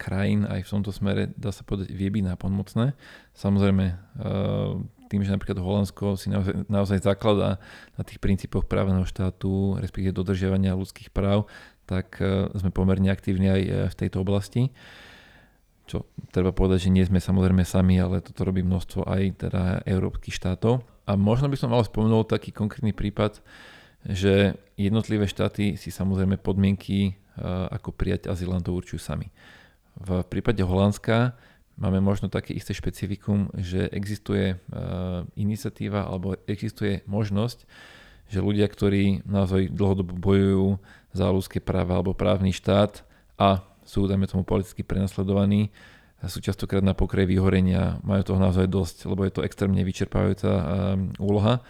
krajín 0.00 0.48
aj 0.48 0.64
v 0.64 0.72
tomto 0.72 0.88
smere, 0.88 1.28
dá 1.36 1.52
sa 1.52 1.60
povedať, 1.60 1.92
vie 1.92 2.08
byť 2.08 2.24
nápomocné. 2.32 2.96
Samozrejme, 3.36 3.84
uh, 3.92 4.80
tým, 5.12 5.20
že 5.22 5.30
napríklad 5.30 5.60
Holandsko 5.60 6.16
si 6.16 6.32
naozaj, 6.32 6.66
naozaj 6.66 7.04
zakladá 7.04 7.60
na 7.94 8.02
tých 8.02 8.16
princípoch 8.16 8.64
právneho 8.64 9.04
štátu, 9.04 9.76
respektíve 9.76 10.16
dodržiavania 10.16 10.72
ľudských 10.72 11.12
práv, 11.12 11.44
tak 11.84 12.16
uh, 12.24 12.48
sme 12.56 12.72
pomerne 12.72 13.12
aktívni 13.12 13.52
aj 13.52 13.62
v 13.92 13.98
tejto 14.00 14.24
oblasti. 14.24 14.72
Čo 15.86 16.08
treba 16.34 16.50
povedať, 16.50 16.88
že 16.88 16.94
nie 16.96 17.06
sme 17.06 17.22
samozrejme 17.22 17.62
sami, 17.62 18.00
ale 18.00 18.18
toto 18.24 18.42
robí 18.42 18.64
množstvo 18.64 19.06
aj 19.06 19.22
teda 19.46 19.62
európskych 19.86 20.34
štátov. 20.34 20.82
A 21.06 21.14
možno 21.14 21.46
by 21.46 21.54
som 21.54 21.70
mal 21.70 21.86
spomenul 21.86 22.26
taký 22.26 22.50
konkrétny 22.50 22.90
prípad, 22.90 23.38
že 24.02 24.58
jednotlivé 24.74 25.30
štáty 25.30 25.78
si 25.78 25.94
samozrejme 25.94 26.42
podmienky 26.42 27.14
Eh, 27.14 27.25
ako 27.44 27.92
prijať 27.92 28.32
azylantov 28.32 28.80
určujú 28.80 29.00
sami. 29.00 29.28
V 29.96 30.20
prípade 30.28 30.60
Holandska 30.60 31.36
máme 31.76 32.00
možno 32.00 32.28
také 32.28 32.56
isté 32.56 32.72
špecifikum, 32.72 33.52
že 33.56 33.88
existuje 33.92 34.56
eh, 34.56 34.58
iniciatíva 35.36 36.08
alebo 36.08 36.36
existuje 36.48 37.04
možnosť, 37.08 37.64
že 38.26 38.42
ľudia, 38.42 38.66
ktorí 38.66 39.24
naozaj 39.24 39.70
dlhodobo 39.70 40.12
bojujú 40.16 40.68
za 41.14 41.30
ľudské 41.30 41.62
práva 41.62 42.00
alebo 42.00 42.16
právny 42.16 42.50
štát 42.52 43.06
a 43.40 43.62
sú, 43.86 44.10
dajme 44.10 44.26
tomu, 44.26 44.42
politicky 44.42 44.82
prenasledovaní, 44.82 45.70
sú 46.26 46.42
častokrát 46.42 46.82
na 46.82 46.96
pokrej 46.96 47.28
vyhorenia, 47.28 48.02
majú 48.02 48.34
toho 48.34 48.40
naozaj 48.42 48.66
dosť, 48.66 49.06
lebo 49.06 49.22
je 49.22 49.32
to 49.36 49.46
extrémne 49.46 49.78
vyčerpávajúca 49.80 50.52
eh, 50.52 50.64
úloha. 51.22 51.62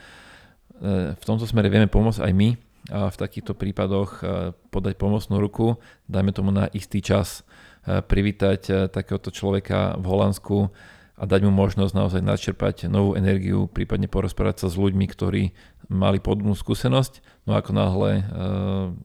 V 0.77 1.25
tomto 1.25 1.49
smere 1.49 1.73
vieme 1.73 1.89
pomôcť 1.89 2.21
aj 2.21 2.33
my, 2.37 2.53
v 2.91 3.17
takýchto 3.17 3.59
prípadoch 3.59 4.11
e, 4.23 4.25
podať 4.71 4.95
pomocnú 4.95 5.43
ruku, 5.43 5.79
dajme 6.07 6.31
tomu 6.31 6.55
na 6.55 6.71
istý 6.71 7.03
čas 7.03 7.43
e, 7.87 8.01
privítať 8.03 8.61
e, 8.71 8.73
takéhoto 8.87 9.35
človeka 9.35 9.99
v 9.99 10.05
Holandsku 10.07 10.71
a 11.17 11.23
dať 11.25 11.41
mu 11.49 11.53
možnosť 11.53 11.93
naozaj 11.97 12.23
načerpať 12.23 12.77
novú 12.93 13.17
energiu, 13.17 13.67
prípadne 13.67 14.07
porozprávať 14.07 14.67
sa 14.67 14.69
s 14.69 14.77
ľuďmi, 14.77 15.07
ktorí 15.09 15.43
mali 15.89 16.21
podobnú 16.21 16.53
skúsenosť. 16.53 17.25
No 17.49 17.57
ako 17.57 17.73
náhle 17.73 18.21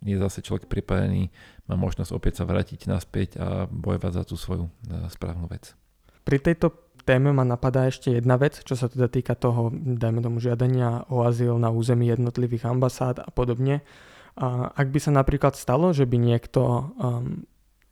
je 0.03 0.19
zase 0.19 0.43
človek 0.43 0.67
pripájený, 0.67 1.31
má 1.71 1.79
možnosť 1.79 2.11
opäť 2.11 2.43
sa 2.43 2.49
vrátiť 2.49 2.91
naspäť 2.91 3.39
a 3.39 3.63
bojovať 3.71 4.11
za 4.11 4.23
tú 4.27 4.35
svoju 4.35 4.67
správnu 5.07 5.47
vec. 5.47 5.71
Pri 6.27 6.43
tejto 6.43 6.90
téme 7.11 7.35
ma 7.35 7.43
napadá 7.43 7.91
ešte 7.91 8.15
jedna 8.15 8.39
vec, 8.39 8.63
čo 8.63 8.79
sa 8.79 8.87
teda 8.87 9.11
týka 9.11 9.35
toho, 9.35 9.67
dajme 9.75 10.23
tomu, 10.23 10.39
žiadania 10.39 11.03
o 11.11 11.27
azyl 11.27 11.59
na 11.59 11.67
území 11.67 12.07
jednotlivých 12.07 12.71
ambasád 12.71 13.19
a 13.19 13.27
podobne. 13.35 13.83
A 14.39 14.71
ak 14.71 14.87
by 14.87 14.99
sa 15.03 15.11
napríklad 15.11 15.59
stalo, 15.59 15.91
že 15.91 16.07
by 16.07 16.15
niekto 16.15 16.63
um, 16.95 17.43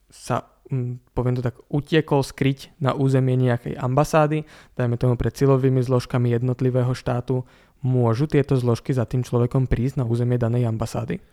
sa, 0.08 0.48
um, 0.72 1.04
poviem 1.12 1.36
to 1.36 1.44
tak, 1.44 1.60
utiekol 1.68 2.24
skryť 2.24 2.80
na 2.80 2.96
územie 2.96 3.36
nejakej 3.36 3.76
ambasády, 3.76 4.48
dajme 4.80 4.96
tomu 4.96 5.20
pred 5.20 5.36
silovými 5.36 5.84
zložkami 5.84 6.32
jednotlivého 6.32 6.96
štátu, 6.96 7.44
Môžu 7.80 8.28
tieto 8.28 8.60
zložky 8.60 8.92
za 8.92 9.08
tým 9.08 9.24
človekom 9.24 9.72
prísť 9.72 10.04
na 10.04 10.06
územie 10.06 10.36
danej 10.36 10.68
ambasády? 10.68 11.24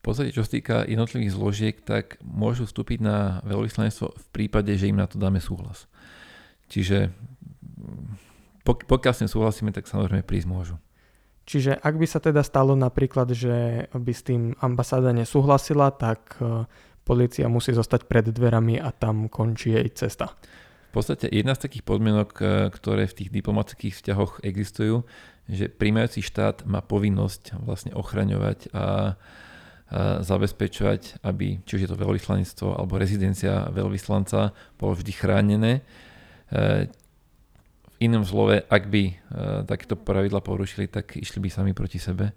podstate, 0.04 0.32
čo 0.32 0.44
sa 0.44 0.52
týka 0.52 0.76
jednotlivých 0.84 1.32
zložiek, 1.32 1.76
tak 1.80 2.20
môžu 2.24 2.68
vstúpiť 2.68 3.00
na 3.00 3.40
veľvyslanectvo 3.48 4.12
v 4.12 4.26
prípade, 4.32 4.72
že 4.76 4.88
im 4.92 5.00
na 5.00 5.08
to 5.08 5.16
dáme 5.16 5.40
súhlas. 5.40 5.88
Čiže 6.70 7.10
pokiaľ 8.64 9.12
s 9.12 9.20
tým 9.26 9.30
súhlasíme, 9.30 9.70
tak 9.74 9.90
samozrejme 9.90 10.22
prísť 10.22 10.48
môžu. 10.48 10.76
Čiže 11.50 11.74
ak 11.82 11.94
by 11.98 12.06
sa 12.06 12.22
teda 12.22 12.46
stalo 12.46 12.78
napríklad, 12.78 13.34
že 13.34 13.90
by 13.90 14.12
s 14.14 14.22
tým 14.22 14.54
ambasáda 14.62 15.10
nesúhlasila, 15.10 15.90
tak 15.90 16.38
e, 16.38 16.62
policia 17.02 17.50
musí 17.50 17.74
zostať 17.74 18.06
pred 18.06 18.30
dverami 18.30 18.78
a 18.78 18.94
tam 18.94 19.26
končí 19.26 19.74
jej 19.74 19.90
cesta. 19.90 20.30
V 20.94 21.02
podstate 21.02 21.26
jedna 21.26 21.58
z 21.58 21.66
takých 21.66 21.82
podmienok, 21.82 22.30
e, 22.38 22.44
ktoré 22.70 23.10
v 23.10 23.16
tých 23.18 23.30
diplomatických 23.34 23.98
vzťahoch 23.98 24.46
existujú, 24.46 25.02
že 25.50 25.66
príjmajúci 25.66 26.22
štát 26.22 26.62
má 26.70 26.78
povinnosť 26.86 27.58
vlastne 27.66 27.98
ochraňovať 27.98 28.70
a 28.70 29.18
zabezpečovať, 30.22 31.18
aby 31.26 31.58
či 31.66 31.72
už 31.74 31.82
je 31.82 31.90
to 31.90 31.98
veľvyslanectvo 31.98 32.78
alebo 32.78 32.94
rezidencia 32.94 33.66
veľvyslanca 33.74 34.54
bolo 34.78 34.94
vždy 34.94 35.10
chránené. 35.10 35.82
E, 36.50 36.90
v 37.90 37.96
inom 38.02 38.26
slove, 38.26 38.66
ak 38.66 38.84
by 38.90 39.02
e, 39.06 39.14
takéto 39.66 39.94
pravidla 39.94 40.42
porušili, 40.42 40.90
tak 40.90 41.14
išli 41.14 41.38
by 41.38 41.48
sami 41.50 41.72
proti 41.72 42.02
sebe. 42.02 42.34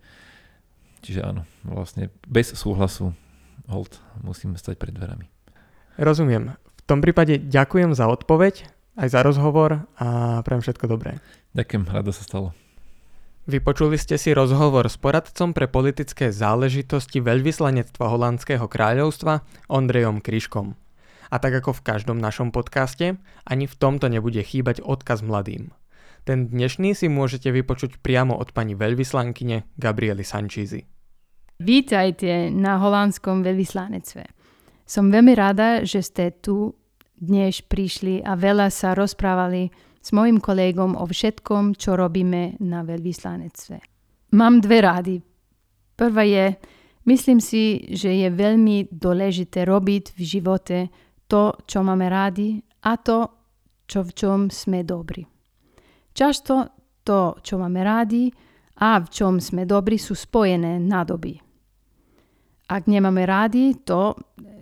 Čiže 1.04 1.22
áno, 1.26 1.44
vlastne 1.68 2.14
bez 2.24 2.56
súhlasu 2.56 3.12
hold 3.68 4.00
musíme 4.24 4.56
stať 4.56 4.80
pred 4.80 4.96
dverami. 4.96 5.28
Rozumiem. 6.00 6.56
V 6.56 6.84
tom 6.88 7.00
prípade 7.00 7.40
ďakujem 7.40 7.96
za 7.96 8.08
odpoveď, 8.12 8.68
aj 9.00 9.08
za 9.10 9.20
rozhovor 9.24 9.88
a 9.98 10.40
prajem 10.44 10.62
všetko 10.64 10.86
dobré. 10.88 11.20
Ďakujem, 11.56 11.84
rado 11.90 12.12
sa 12.12 12.24
stalo. 12.24 12.52
Vypočuli 13.44 14.00
ste 14.00 14.16
si 14.16 14.32
rozhovor 14.32 14.88
s 14.88 14.96
poradcom 14.96 15.52
pre 15.52 15.68
politické 15.68 16.32
záležitosti 16.32 17.20
veľvyslanectva 17.20 18.08
Holandského 18.08 18.64
kráľovstva 18.72 19.44
Ondrejom 19.68 20.24
Kryškom. 20.24 20.80
A 21.34 21.42
tak 21.42 21.66
ako 21.66 21.74
v 21.74 21.82
každom 21.82 22.22
našom 22.22 22.54
podcaste, 22.54 23.18
ani 23.42 23.66
v 23.66 23.74
tomto 23.74 24.06
nebude 24.06 24.38
chýbať 24.46 24.86
odkaz 24.86 25.26
mladým. 25.26 25.74
Ten 26.30 26.54
dnešný 26.54 26.94
si 26.94 27.10
môžete 27.10 27.50
vypočuť 27.50 27.98
priamo 28.06 28.38
od 28.38 28.54
pani 28.54 28.78
veľvyslankyne 28.78 29.66
Gabriely 29.74 30.22
Sanchízy. 30.22 30.86
Vítajte 31.58 32.54
na 32.54 32.78
holandskom 32.78 33.42
veľvyslanectve. 33.42 34.30
Som 34.86 35.10
veľmi 35.10 35.34
rada, 35.34 35.82
že 35.82 36.06
ste 36.06 36.38
tu 36.38 36.78
dnes 37.18 37.66
prišli 37.66 38.22
a 38.22 38.38
veľa 38.38 38.70
sa 38.70 38.94
rozprávali 38.94 39.74
s 40.06 40.14
mojim 40.14 40.38
kolegom 40.38 40.94
o 40.94 41.06
všetkom, 41.10 41.74
čo 41.82 41.98
robíme 41.98 42.62
na 42.62 42.86
veľvyslanectve. 42.86 43.82
Mám 44.38 44.62
dve 44.62 44.78
rády. 44.86 45.16
Prvá 45.98 46.30
je, 46.30 46.62
myslím 47.10 47.42
si, 47.42 47.90
že 47.90 48.22
je 48.22 48.30
veľmi 48.30 48.94
dôležité 48.94 49.66
robiť 49.66 50.14
v 50.14 50.22
živote 50.22 50.78
to, 51.34 51.66
čo 51.66 51.82
máme 51.82 52.14
rádi 52.14 52.62
a 52.86 52.94
to, 53.02 53.26
čo 53.90 54.06
v 54.06 54.12
čom 54.14 54.40
sme 54.54 54.86
dobrí. 54.86 55.26
Často 56.14 56.78
to, 57.02 57.42
čo 57.42 57.58
máme 57.58 57.82
rádi 57.82 58.30
a 58.78 59.02
v 59.02 59.10
čom 59.10 59.42
sme 59.42 59.66
dobrí, 59.66 59.98
sú 59.98 60.14
spojené 60.14 60.78
na 60.78 61.02
doby. 61.02 61.34
Ak 62.70 62.86
nemáme 62.86 63.26
rádi 63.26 63.82
to, 63.82 64.14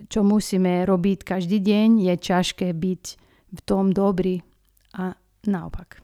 čo 0.08 0.24
musíme 0.24 0.88
robiť 0.88 1.36
každý 1.36 1.60
deň, 1.60 2.08
je 2.08 2.14
ťažké 2.16 2.72
byť 2.72 3.04
v 3.52 3.60
tom 3.68 3.92
dobrý 3.92 4.40
a 4.96 5.12
naopak. 5.44 6.00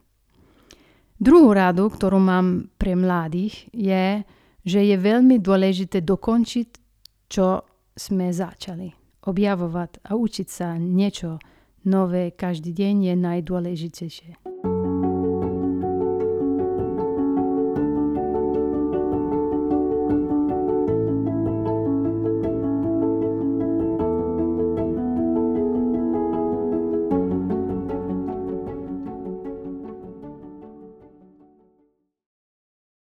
Druhú 1.16 1.56
radu, 1.56 1.88
ktorú 1.88 2.20
mám 2.20 2.68
pre 2.76 2.92
mladých, 2.92 3.72
je, 3.72 4.20
že 4.68 4.84
je 4.84 4.96
veľmi 5.00 5.40
dôležité 5.40 6.04
dokončiť, 6.04 6.68
čo 7.32 7.64
sme 7.96 8.28
začali. 8.28 8.97
Objavovať 9.28 10.08
a 10.08 10.16
učiť 10.16 10.48
sa 10.48 10.80
niečo 10.80 11.36
nové 11.84 12.32
každý 12.32 12.72
deň 12.72 13.12
je 13.12 13.14
najdôležitejšie. 13.20 14.30